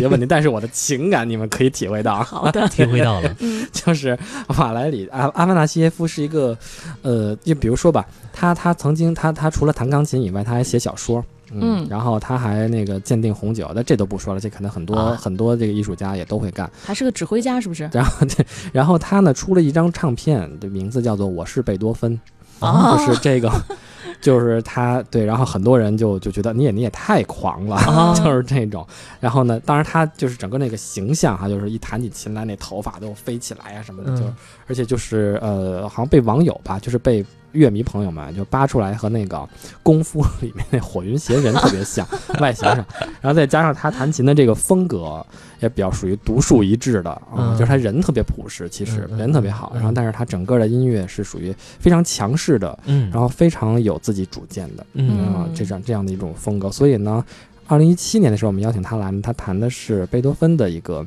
[0.00, 2.22] 有问题，但是我的情感你们可以体会到。
[2.22, 3.34] 好的， 体会到了。
[3.40, 4.16] 嗯就是
[4.58, 6.56] 瓦莱里阿阿凡纳西耶夫是一个，
[7.02, 11.24] 呃，就比如说吧，他他曾经他他除了弹钢琴以外，他还写小说。
[11.52, 11.86] 嗯。
[11.88, 15.16] 然后他还那个鉴定红酒，那这都不说了，这可能很多、啊。
[15.20, 16.70] 很多这个艺术家也都会干。
[16.84, 17.88] 还是个指挥家，是不是？
[17.92, 22.18] 然后这，然后他呢出了一张唱片，的名字叫做《我是贝多芬》，
[22.66, 23.50] 哦就是这个，
[24.20, 28.14] 就是他对，然后很多人就就觉得你也你也太狂了，啊。
[28.18, 28.86] 就是这种。
[29.20, 34.34] 然后呢，当然他就是整个那个形象哈，就是一弹起琴来那头发都飞起来啊、什么的，就嗯。
[34.66, 37.24] 而且就是呃，好像被网友吧，就是被
[37.54, 39.36] 乐迷朋友们就扒出来和那个
[39.82, 42.06] 《功夫 》里面那火云邪神特别像，
[42.40, 42.84] 外形上，
[43.22, 45.24] 然后再加上他弹琴的这个风格
[45.60, 47.52] 也比较属于独树一帜的啊、嗯。
[47.54, 49.78] 就是他人特别朴实，其实人特别好，嗯。
[49.78, 55.34] 然后但是他整个的音乐是属于非常强势的，嗯，然后非常有自己主见的，嗯。
[55.34, 56.70] 啊，这样这样的一种风格。
[56.70, 57.24] 所以呢，
[57.66, 61.06] 二零一七年的时候，我们邀请他来，他弹的是贝多芬的一个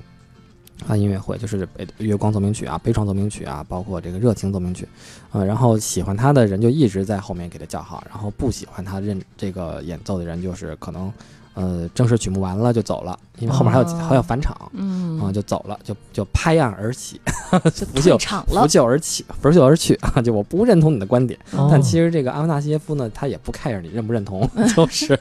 [0.87, 1.67] 啊音乐会，就是
[1.97, 4.87] 月光奏鸣曲啊、悲怆奏鸣曲啊，包括这个热情奏鸣曲，
[5.31, 11.11] 啊，然后喜欢他的人就一直在后面给他叫好，然后不喜欢他认这个演奏的人，就是可能
[11.57, 14.55] 呃正式曲目完了就走了，因为后面还有、哦还有返场。
[14.73, 17.19] 嗯啊，就走了，就就拍案而起，
[17.73, 18.15] 就拂袖
[18.47, 18.67] 拂。
[18.67, 20.13] 袖而起，拂袖而去啊！
[20.21, 25.19] 就我不认同你的观点，哦但其实这个阿凡纳西耶夫呢，他也不 care 你认不认同， 就是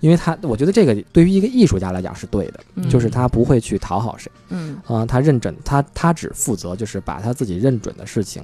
[0.00, 8.42] 因为他，我觉得这个对于一个艺术家来讲是对的，嗯就是他不会去讨好谁嗯啊、他认准他他只负责就是把他自己认准的事情，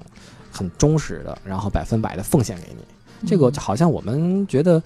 [0.53, 2.85] 很忠实的，然后百分百的奉献给你。
[3.27, 3.53] 这个嗯。
[3.55, 4.83] 好像我们觉得，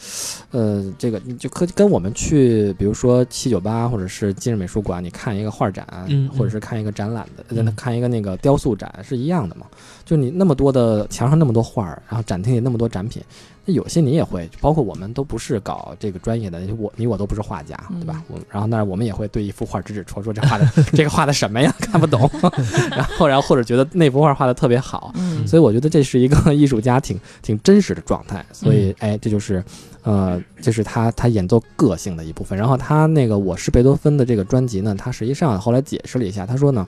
[0.51, 7.75] 呃，这个就可跟我们去，比如说七九八或者是今日美术馆，你看一个画展，嗯或者是看一个展览的，嗯。
[7.75, 9.67] 看一个那个雕塑展是一样的嘛？
[10.05, 13.23] 就你那么多的墙上那么多画儿，然后展厅里那么多展品，
[13.58, 18.23] 那有些你也会，包括我们都不是搞这个专业的，我你我都不是画家，对吧？
[18.29, 21.75] 我然后那我们也会对一幅画指指戳戳，这画的这个画的什么呀？
[21.81, 22.29] 看不懂，
[22.91, 29.63] 然后然后或者觉得那幅画画的特别好，嗯所以我觉得这是一个艺术家挺挺真实的状态，所以嗯哎，这就是，
[30.03, 32.59] 呃，这是他他演奏个性的一部分。
[32.59, 36.87] 然后他那个《我是贝多芬》的这个专辑呢，他实际上后来解释了一下，他说呢，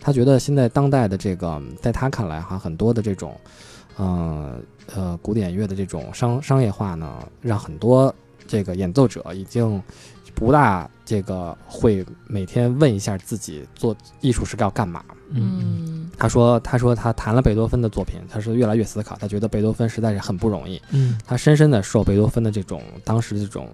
[0.00, 3.34] 他觉得现在当代的这个，在他看来哈，很多的这种，
[4.02, 4.60] 呃
[4.94, 8.12] 呃，古典乐的这种商商业化呢，让很多
[8.46, 9.80] 这个演奏者已经
[10.34, 15.04] 不大这个会每天问一下自己做艺术是要干嘛。
[15.30, 16.10] 嗯嗯。
[16.18, 21.18] 他说：“他说他谈了贝多芬的作品，他是越来越思考，他觉得贝多芬实在是很不容易，嗯。
[21.26, 23.68] 他深深的受贝多芬的这种当时这种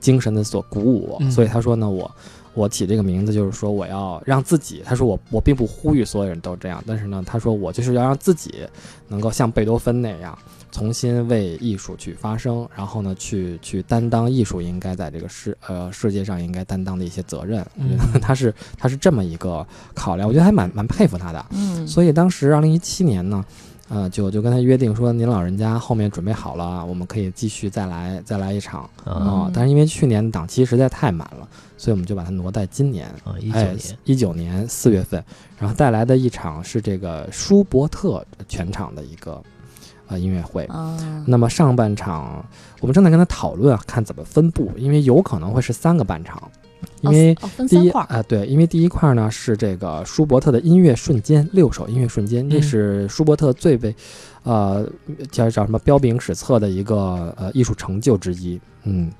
[0.00, 1.30] 精神的所鼓舞，嗯。
[1.30, 2.10] 所以他说呢，我
[2.54, 8.66] 我起这个名字就是说我要让自己，他说我我并不呼吁所有人都这样，但是呢，他说我就是要让自己
[9.08, 10.36] 能够像贝多芬那样。”
[10.72, 17.60] 重新为艺术去发声，然后呢，去去担当艺术应该在这个世呃世界上应该担当的一些责任。
[17.76, 21.44] 我觉得嗯他是他是这么一个考量，我觉得还蛮蛮佩服他的。
[21.50, 23.44] 嗯，所以当时二零一七年呢，
[23.92, 33.06] 呃，就就跟他约定说，您老人家后面准备好了，我们可以继续再来再来一场啊、啊但是因为去年档期实在太满了，所以我们就把它挪在今年。
[33.22, 35.22] 啊，一九哎年，，一九年四月份，
[35.58, 39.42] 然后带来的一场是这个舒伯特全场的一个
[40.06, 40.64] 呃音乐会。
[40.64, 42.42] 啊，那么上半场
[42.80, 46.50] 我们正在跟他讨论啊，看怎么分布，因为有可能会是三个半场，
[47.00, 47.36] 因为
[47.68, 53.94] 第一三块儿，啊、对，因为第一块呢是这个舒伯特的音乐瞬间六首音乐瞬间，这嗯是舒伯特最为
[54.44, 54.88] 呃
[55.30, 58.60] 叫叫什么彪炳史册的一个呃艺术成就之一。
[58.84, 59.10] 嗯，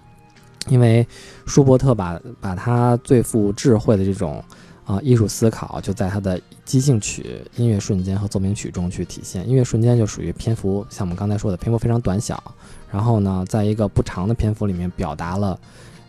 [0.69, 1.07] 因为
[1.45, 4.43] 舒伯特把把他最富智慧的这种
[4.85, 9.49] 啊、艺术思考，就在他的即兴曲、音乐瞬间和奏鸣曲中去体现。
[9.49, 12.43] 音乐瞬间就属于篇幅，像我们刚才说的，篇幅非常短小，
[12.91, 15.59] 然后呢，在一个不长的篇幅里面表达了。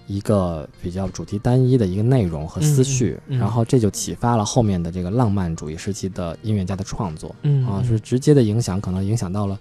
[0.08, 7.34] 一个比较主题单一的一个内容和思绪，嗯嗯嗯然后这就启发了后面的这个浪漫主义时期的音乐家的创作。
[7.44, 9.58] 嗯啊，是直接的影响，可能影响到了，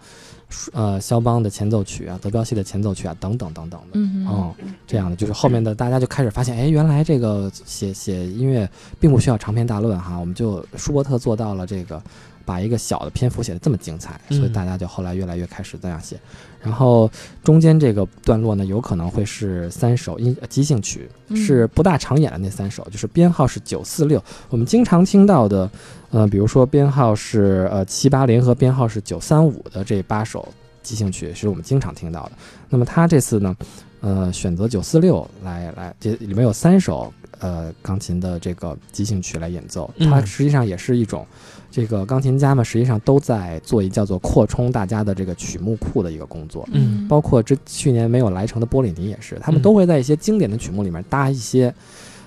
[0.73, 3.89] 呃，肖邦的前奏曲啊，德彪西的前奏曲啊，等等等等的。
[3.95, 4.53] 嗯
[4.87, 8.69] 这样的就是后面的大家就开始发现，哎，原来这个写写音乐
[8.99, 12.03] 并不需要长篇大论哈，我们就舒伯特做到了这个，
[12.45, 16.19] 把一个小的篇幅写的这么精彩，所以嗯大家就后来越来越开始这样写。
[16.63, 17.11] 然后
[17.43, 25.69] 中间这个段落呢，有可能会是三首音呃即兴曲，嗯是不大常演的那三首，就是编号是九四六，我们经常听到的，
[26.11, 30.47] 呃，比如说编号是呃七八零和编号是九三五的这八首
[30.85, 32.33] 即兴曲，是我们经常听到的。
[32.69, 33.57] 那么他这次呢，
[34.01, 41.27] 呃，选择九四六来来，这里面有三首呃钢琴的这个即兴曲来演奏，嗯它实际上也是一种。
[41.73, 47.09] 这个钢琴家们实际上都在做一叫做扩充大家的这个曲目库的一个工作，嗯。
[47.09, 49.63] 包括这去年没有来成的波里尼也是，他们嗯。
[49.63, 51.75] 都会在一些经典的曲目里面搭一些，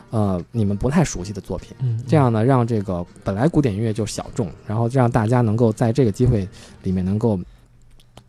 [0.09, 6.49] 呃，你们不太熟悉的作品，嗯这样呢，让这个本来古典音乐就小众，然后让大家能够在这个机会
[6.81, 7.39] 里面能够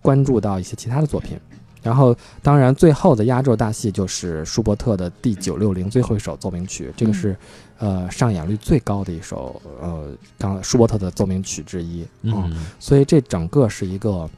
[0.02, 1.38] 关注到一些其他的作品。
[1.86, 2.12] 然后，
[2.42, 7.36] 当然，最后的压轴大戏就是舒伯特的第九六零最后一首奏鸣曲，这个是，
[7.78, 12.04] 呃，上演率最高的一首，呃，刚舒伯特的奏鸣曲之一。
[12.22, 14.28] 嗯所以这整个是一个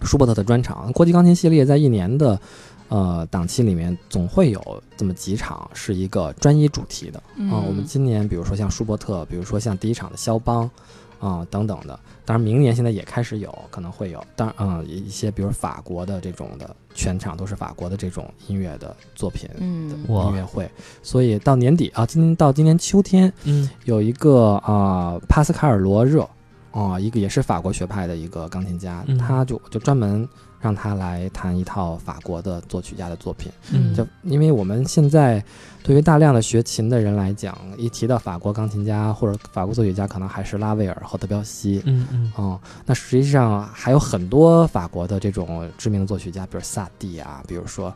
[0.00, 0.90] 舒伯特的专场。
[0.94, 2.40] 国际钢琴系列在一年的
[2.88, 10.70] 呃档期里面，总会有这么几场是一个专一主题的啊、嗯我们今年比如说像舒伯特，比如说像第一场的肖邦。
[11.18, 20.70] 啊、等等的，当然明年现在也开始有可能会有，当然，嗯，一些比如法国的这种的全场都是法国的这种音乐的作品的嗯音乐会，
[21.02, 26.28] 所以到年底啊，今年到今年秋天，嗯有一个啊、帕斯卡尔罗热
[26.70, 30.28] 啊、一个也是法国学派的一个钢琴家，嗯他就就专门
[30.64, 33.52] 让他来弹一套法国的作曲家的作品。
[33.70, 35.44] 嗯就因为我们现在
[35.82, 41.82] 对于大量的学琴的人来讲，一提到法国钢琴家或者法国作曲家，可能还是拉威尔和德彪西。
[41.84, 47.94] 嗯嗯嗯，那实际上还有很多法国的这种知名的作曲家，比如萨蒂啊，比如说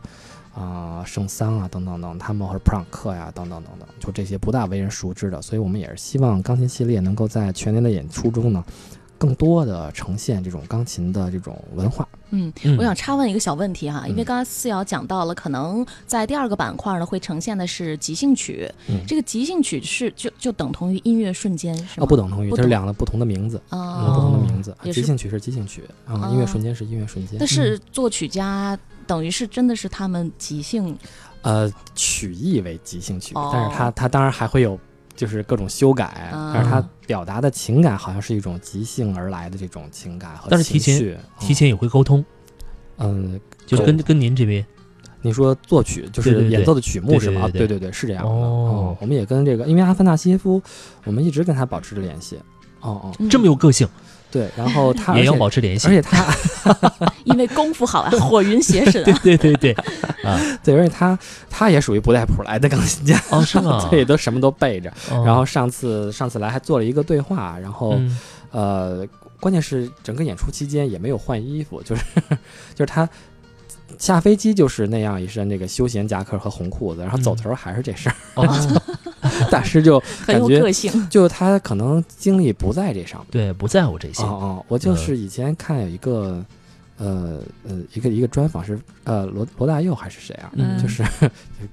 [0.53, 5.41] 啊、圣桑啊等等等，他们或者普朗克呀、等等等等，就这些不大为人熟知的。
[5.41, 8.63] 所以我们也是希望钢琴系列能够在全年的演出中呢，
[9.19, 12.07] 更多的呈现这种钢琴的这种文化。
[12.31, 12.77] 嗯，嗯。
[12.77, 19.01] 我想插问一个小问题哈，因为嗯刚才思瑶讲到了，可能在第二个板块呢会呈现的是即兴曲，嗯。
[19.05, 22.05] 这个即兴曲是就就等同于音乐瞬间是吗？
[22.05, 24.75] 啊，不等同于，不等这是两个不同的名字，啊、不同的名字。
[24.85, 27.37] 即兴曲是即兴曲啊、哦音乐瞬间是音乐瞬间。
[27.37, 27.47] 但。
[27.47, 30.97] 是作曲家等于是真的是他们即兴。
[31.41, 33.49] 呃，曲艺为即兴曲，哦。
[33.51, 34.77] 但是他他当然还会有
[35.19, 42.23] 就是各种修改，啊但是他表达的情感好像是一种即兴而来的这种情感和但是提前情绪提前也会沟通，
[42.99, 44.65] 嗯，就是跟跟您这边
[45.21, 47.49] 你说作曲就是演奏的曲目是吗？
[47.49, 48.29] 对对对是这样的。
[48.29, 50.61] 哦嗯我们也跟这个，因为阿凡纳西耶夫，
[51.03, 52.37] 我们一直跟他保持着联系。
[52.79, 53.85] 哦哦，嗯这么有个性，
[54.31, 55.91] 对，然后 他也要保持联系而。
[55.93, 56.25] 且他
[57.25, 59.19] 因为功夫好啊， 火云邪神啊。
[59.23, 59.71] 对对对，
[60.23, 61.17] 啊，对，而且他
[61.49, 63.87] 他也属于不带谱来的钢琴家，哦是吗？
[63.89, 64.89] 对，都什么都背着。
[65.11, 68.17] 哦然后上次上次来还做了一个对话，然后、嗯
[68.51, 69.05] 呃，
[69.39, 72.03] 关键是整个演出期间也没有换衣服，就是
[72.75, 73.07] 就是他
[73.97, 78.81] 下飞机就是那样一身那个休闲夹克和红裤子，然后走头还是这身儿，哦，
[79.51, 83.27] 大师就 很有感觉个性，就他可能精力不在这上面。
[83.31, 86.43] 对，不在乎这些哦，哦，我就是以前看有一个。
[87.01, 90.51] 呃呃，一个一个专访是呃罗罗大佑还是谁啊？
[90.57, 91.01] 嗯就是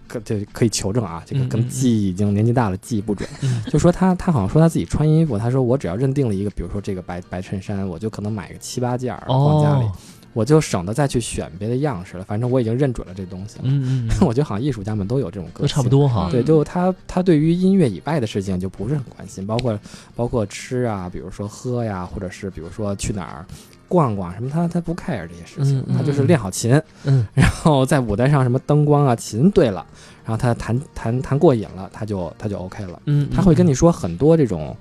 [0.07, 3.28] 可就可以求证啊，这个跟记忆已经年纪大了，记忆不准。
[3.42, 9.92] 嗯就说他他好像说他自己穿衣服，他说我只要认定了一个，比如说这个白白衬衫，我就可能买个七八件儿放家里，哦，
[10.37, 12.24] 我就省得再去选别的样式了。
[12.24, 13.62] 反正我已经认准了这东西了。
[13.64, 16.28] 嗯嗯嗯， 我觉得好像艺术家们都有这种个都性，差不多哈。
[16.30, 19.78] 对，就他他对于音乐以外的事情就不是很关心，包括
[20.14, 23.47] 包括吃啊，比如说喝呀，或者是比如说去哪儿
[23.89, 29.87] 逛逛什么，他他不 care 这些事情，嗯他就是练好琴，嗯 然后在舞台上什么灯光啊、琴对了，
[30.22, 33.01] 然后他弹弹弹过瘾了，他就他就 OK 了。
[33.07, 34.76] 嗯，他会跟你说很多这种，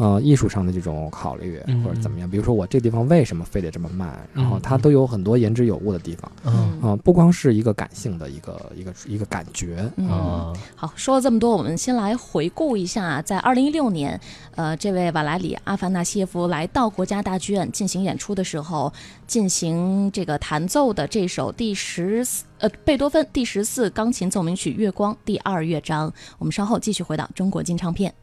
[0.00, 2.28] 呃艺术上的这种考虑嗯或者怎么样。
[2.28, 9.88] 比如说我这地方为什么非得这么慢，然后它嗯都有很多言之有物的地方嗯啊、不光是一个感性的一个一个一个感觉。
[9.96, 10.08] 嗯。
[10.08, 14.18] 啊，好，说了这么多，我们先来回顾一下，在二零一六年，
[14.54, 18.90] 呃，这位瓦莱里·阿凡纳西耶夫来到国家大剧院进行演出的时候，
[19.26, 26.10] 进行这个弹奏的这首第十四呃贝多芬第十四钢琴奏鸣曲《月光》第二乐章。
[26.38, 28.14] 我们稍后继续回到中国金唱片。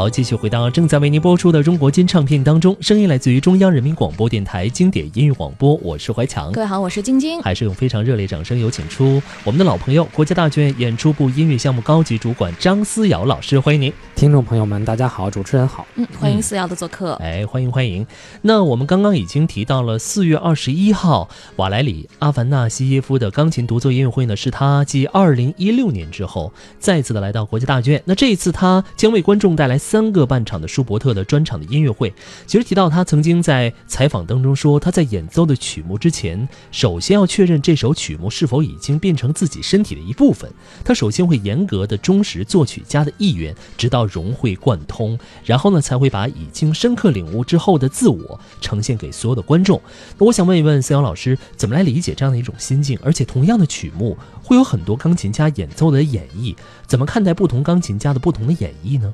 [0.00, 6.50] 好，继续回到正在为您播出的中国金唱片当中，声音来自于中央人民广播电台经典音乐广播，我是怀强。
[6.52, 7.38] 各位好，我是晶晶。
[7.42, 13.92] 还是用非常热烈掌声有请出我们的老朋友，国家大剧院演出部音乐项目高级主管张思瑶老师，欢迎您。
[14.16, 15.86] 听众朋友们，大家好，主持人好。
[15.96, 17.12] 嗯，欢迎思瑶的做客。
[17.16, 18.06] 哎，欢迎欢迎。
[18.40, 28.02] 那我们刚刚已经提到了四月二十一号，瓦莱里·阿凡纳西耶夫的钢琴独奏音乐会呢，是他继二零一六年之后再次的来到国家大剧院。
[28.06, 32.14] 那这一次他将为观众带来三个半场的舒伯特的专场的音乐会。
[32.46, 40.48] 其实提到他曾经在采访当中说，他在演奏的曲目之前，首先要确认这首曲目是否已经变成自己身体的一部分。
[40.84, 49.82] 他首先会严格的忠实作曲家的意愿，直到融会贯通，然后呢才会把已经深刻领悟之后的自我呈现给所有的观众。
[50.16, 52.96] 那我想问一问思瑶老师，怎么来理解这样的一种心境？
[53.02, 56.54] 而且同样的曲目会有很多钢琴家演奏的演绎，
[56.86, 59.12] 怎么看待不同钢琴家的不同的演绎呢？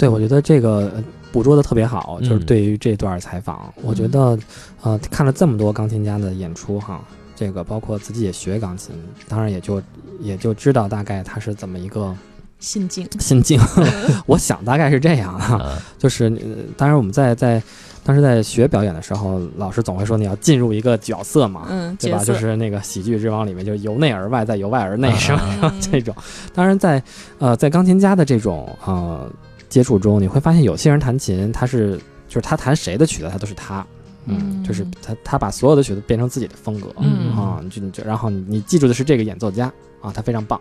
[0.00, 4.38] 对，我觉得这个呃捕捉的特别好，就是嗯对于这段采访，我觉得，
[4.80, 7.04] 呃，看了这么多钢琴家的演出哈，
[7.36, 8.94] 这个包括自己也学钢琴，
[9.28, 9.82] 当然也就
[10.18, 12.16] 也就知道大概他是怎么一个
[12.60, 13.06] 心境。
[13.18, 13.60] 心境。
[14.24, 17.62] 我想大概是这样哈，啊， 就是呃当然我们在在
[18.02, 22.24] 当时在学表演的时候，老师总会说你要进入一个角色嘛，嗯，对吧？
[22.24, 25.42] 就是那个《喜剧之王》里面，就是由内而外，再由外而内，是吧？
[25.62, 26.14] 嗯这种。
[26.54, 27.02] 当然在，
[27.38, 29.30] 呃在钢琴家的这种呃
[29.70, 31.96] 接触中，你会发现有些人弹琴，他是
[32.28, 33.86] 就是他弹谁的曲子，他都是他，
[34.26, 40.60] 嗯，嗯就是他他把所有的曲子变成自己的风格，嗯啊，就你就然后你你记住的是这个演奏家啊，他非常棒。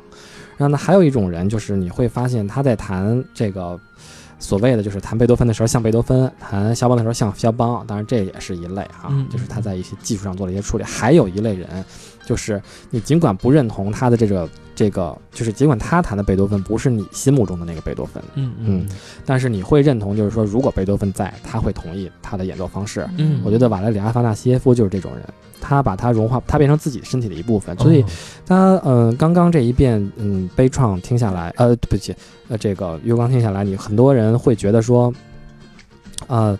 [0.55, 3.77] 然后呢，还有一种人就是你会发现他在弹这个。
[4.41, 10.83] 所谓的就是弹贝多芬的时候像贝多芬，弹肖邦的时候像肖邦，当然这也是一类哈，嗯就是他在一些技术上做了一些处理。
[10.85, 11.83] 还有一类人，
[12.25, 14.47] 就是你尽管不认同他的这个
[14.79, 18.89] 这个，就是尽管他弹的贝多芬不是你心目中的那个贝多芬，嗯嗯。
[19.25, 23.05] 但是你会认同，就是说如果贝多芬在，他会同意他的演奏方式。
[23.17, 23.41] 嗯。
[23.43, 25.23] 我觉得瓦莱里阿凡纳西耶夫就是这种人，
[25.59, 28.05] 他把它融化，他变成自己身体的一部分，所以哦。
[28.45, 28.55] 他
[28.85, 32.15] 嗯、呃刚刚这一遍嗯悲怆听下来，呃对不起，
[32.47, 35.13] 呃这个月光听下来，你很多人会觉得说，
[36.27, 36.57] 呃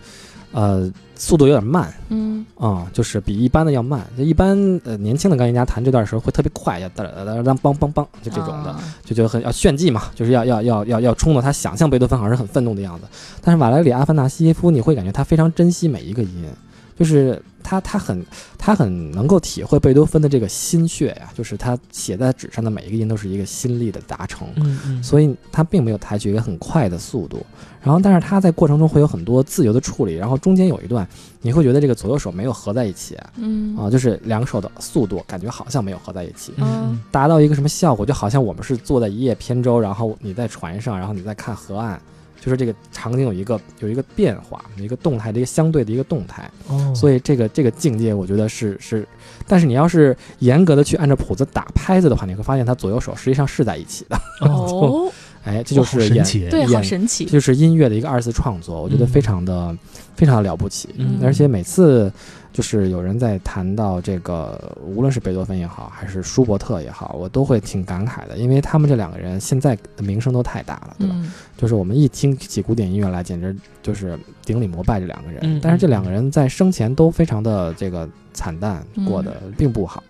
[0.52, 4.04] 呃速度有点慢嗯啊、就是比一般的要慢。
[4.16, 13.06] 就一般呃年轻的钢琴家弹这段的时候会特别快，要哒哒哒当梆梆梆就这种的，哦就觉得很要炫技嘛，就是要要要要要冲到，他想象贝多芬好像是很愤怒的样子。
[13.42, 16.44] 但是瓦莱里阿凡纳西耶夫，你会感觉他非常珍惜每一个音，
[17.00, 18.22] 就是他他很
[18.58, 24.46] 他很能够体会贝多芬的这个心血呀，就是他写在纸上的每一个音都是一个心力的达成。
[24.56, 27.44] 嗯嗯，所以他并没有采取一个很快的速度，
[27.80, 31.08] 然后但是他在过程中会有很多自由的处理，然后中间有一段
[31.40, 33.90] 你会觉得这个左右手没有合在一起啊，嗯。
[33.90, 37.00] 就是两手的速度感觉好像没有合在一起，嗯。
[37.10, 41.98] 达到一个什么效果，就好像我们是坐在一叶扁舟，然后你在船上，然后你在看河岸，
[42.40, 49.06] 就是这个场景有一个有一个变化，有一个动态的一个相对的一个动态，哦，所以这个这个境界我觉得是是，
[49.46, 55.12] 但是你要是严格的去按照谱子打拍子的话，你会发现它左右手实际上是在一起的，哦，
[55.44, 57.24] 哎，这就是演对，好演神奇。
[57.24, 57.32] 这。
[57.32, 59.76] 就是音乐的一个二次创作，我觉得非常的、
[60.14, 60.88] 非常的了不起。
[60.96, 61.18] 嗯。
[61.22, 62.12] 而且每次
[62.52, 71.14] 就是有人在谈到这个，无论是贝多芬也好，还是舒伯特也好，我都会挺感慨的，因为他们这两个人现在的名声都太大了，对吧？
[71.16, 75.40] 嗯就是我们一听起古典音乐来，简直就是顶礼膜拜这两个人。
[75.42, 80.02] 嗯但是这两个人在生前都非常的这个惨淡，嗯过得并不好。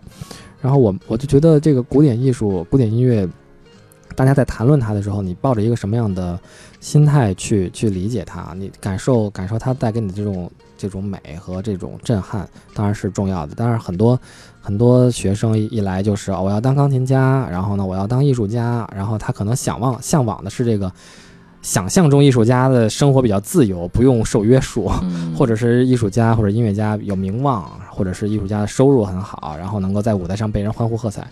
[0.60, 3.28] 然后我我就觉得这个古典艺术、古典音乐，
[4.14, 6.38] 大家在谈论它的时候，你抱着一个什么样的
[6.80, 8.54] 心态去去理解它？
[8.56, 10.50] 你感受感受它带给你的这种
[10.80, 13.54] 这种美和这种震撼，当然是重要的。
[13.54, 14.18] 当然很多。
[14.62, 20.92] 很多学生一一来就是、哦我要当钢琴家，然后呢，我要当艺术家，然后他可能想望向往的是这个
[21.62, 31.26] 想象中艺术家的生活比较自由，不用受约束，嗯， 或者是艺术家或者音乐家有名望，或者是艺术家的收入很好，然后能够在舞台上被人欢呼喝彩。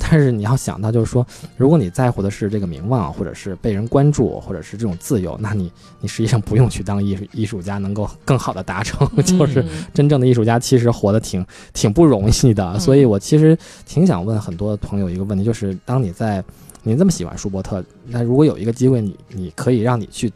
[0.00, 1.24] 但是你要想到，就是说，
[1.56, 5.70] 如果你在乎的是这个名望，或者是被人关注，或者是这种自由，那你
[6.00, 9.06] 你实际上不用去当艺术艺术家，能够更好的达成。
[9.22, 16.42] 就是嗯真正的艺术家其实活得挺挺不容易的，嗯 所以我其实挺想问很多朋友一个问题，就是当你在
[16.82, 20.32] 您这么喜欢舒伯特，那如果有一个机会你，你可以让你去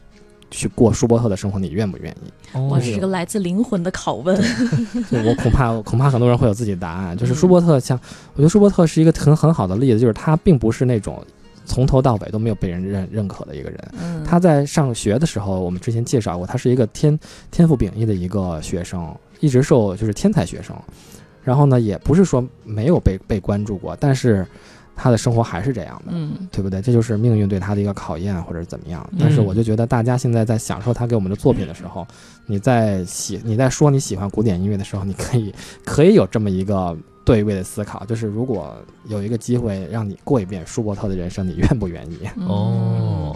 [0.51, 2.57] 去过舒伯特的生活，你愿不愿意？
[2.57, 4.35] 哇，哦这是个来自灵魂的拷问。
[5.11, 7.17] 我恐怕恐怕很多人会有自己的答案。
[7.17, 7.99] 就是嗯舒伯特像，
[8.33, 11.21] 我觉得舒伯特是一个很很好的例子，就是他并不是那种
[11.65, 13.91] 从头到尾都没有被人认认可的一个人。
[13.99, 17.19] 嗯，他在上学的时候，我们之前介绍过，他是一个天
[17.51, 20.75] 天赋秉异的一个学生，一直受就是天才学生。
[21.43, 24.47] 然后呢，也不是说没有被被关注过，但是
[24.95, 26.11] 他的生活还是这样的。
[26.11, 26.81] 嗯对不对？
[26.81, 29.07] 这就是命运对他的一个考验，或者怎么样。
[29.19, 32.07] 但是嗯我就觉得，大家现在在享受他给我们的作品的时候，
[32.45, 38.75] 你在喜你在说你喜欢古典音乐的时候，你可以可以有这么一个对位的思考，就是如果
[39.07, 42.19] 有一个机会让你过一遍舒伯特的人生，你愿不愿意？
[42.37, 43.35] 嗯哦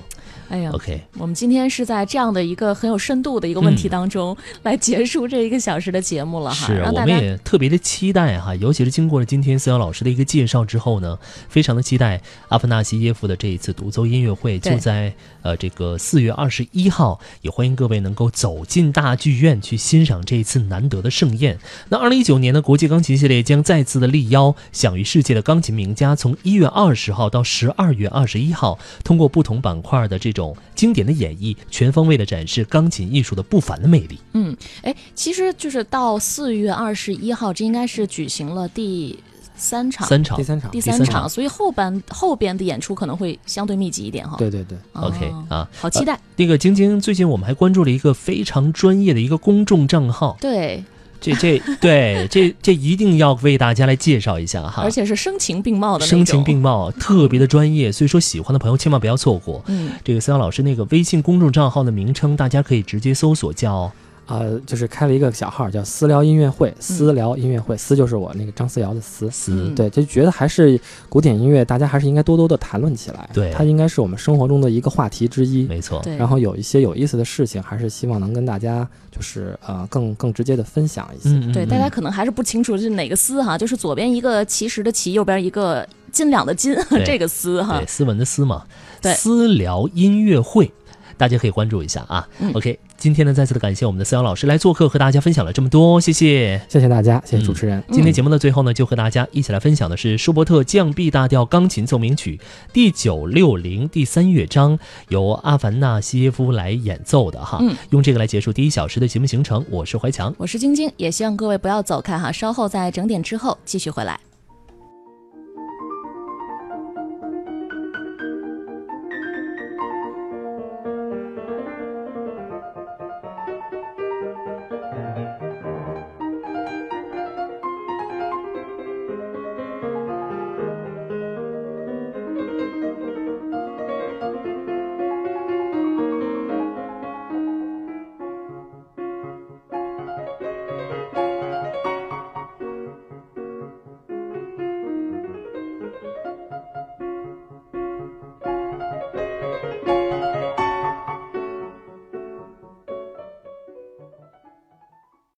[0.50, 11.18] 哎呀，，OK，我们今天是在这样的一个很有深度的一个问题当中、来结束这一个小时的节目了哈，是我们也特别的期待哈，尤其是经过了今天思瑶老师的一个介绍之后呢，
[11.50, 21.60] 非常的期待阿凡纳西耶夫的这一次独奏音乐会，就在呃这个四月二十一号，也欢迎各位能够走进大剧院去欣赏这一次难得的盛宴。
[21.90, 34.18] 那二零一九年的国际钢琴系列将再次的力邀享誉世界的钢琴名家，从一月二十号到十二月二十一号，通过不同板块的这种经典的演绎，全方位的展示钢琴艺术的不凡的魅力。
[34.34, 39.18] 嗯，哎，其实就是到四月二十一号，这应该是举行了第
[39.56, 40.44] 三场，三场第。
[40.44, 44.38] 三场，第第三三场，所以后半后边的演出可能会相对密集一点哈。
[44.38, 46.18] 对对对，哦 OK 啊，好期待。
[46.38, 50.84] 那个晶晶，最近我们还关注了一个非常专业的一个公众账号，对，
[51.22, 56.06] 这这对这这一定要为大家来介绍一下哈而，且是声情并茂的。
[56.06, 59.64] 声情并茂，特别的专业，所以说喜欢的朋友千万不要错过。
[59.68, 63.92] 嗯，这个思阳老师那个微信公众账号的名称，大家可以直接搜索叫
[64.30, 73.30] 呃，就是开了一个小号叫私聊音乐会，私聊音乐会，私就是我那个张思瑶的私，私嗯对，就觉得还是古典音乐，大家还是应该多多的谈论起来。
[73.34, 75.66] 对它应该是我们生活中的一个话题之一。
[75.68, 76.16] 没错，对。
[76.16, 81.30] 然后有一些有意思的事情，还是希望能跟大家就是呃更更直接的分享一些。
[81.30, 86.76] 嗯，嗯对，嗯大家可能还是不清楚是哪个私哈，就是左边一个其实的其，右边一个斤两的斤，
[87.06, 87.88] 这个私哈对。
[87.88, 88.64] 斯文的斯嘛，
[89.02, 90.72] 对私聊音乐会，
[91.18, 92.28] 大家可以关注一下啊。
[92.40, 96.62] 嗯 OK，今天呢，再次的感谢我们的思瑶老师来做客，和大家分享了这么多，谢谢。
[96.68, 97.82] 谢谢大家，谢谢嗯主持人。
[97.90, 102.38] 今天节目的最后呢，就和大家一起来分享的是舒伯特降 B 大调钢琴奏鸣曲
[102.74, 104.78] 第九六零第三乐章，
[105.08, 107.60] 由阿凡纳西耶夫来演奏的哈。
[107.62, 109.66] 嗯用这个来结束第一小时的节目行程。
[109.70, 110.36] 我是怀强。
[110.38, 114.20] 我是晶晶，也希望各位不要走开哈，稍后在整点之后继续回来。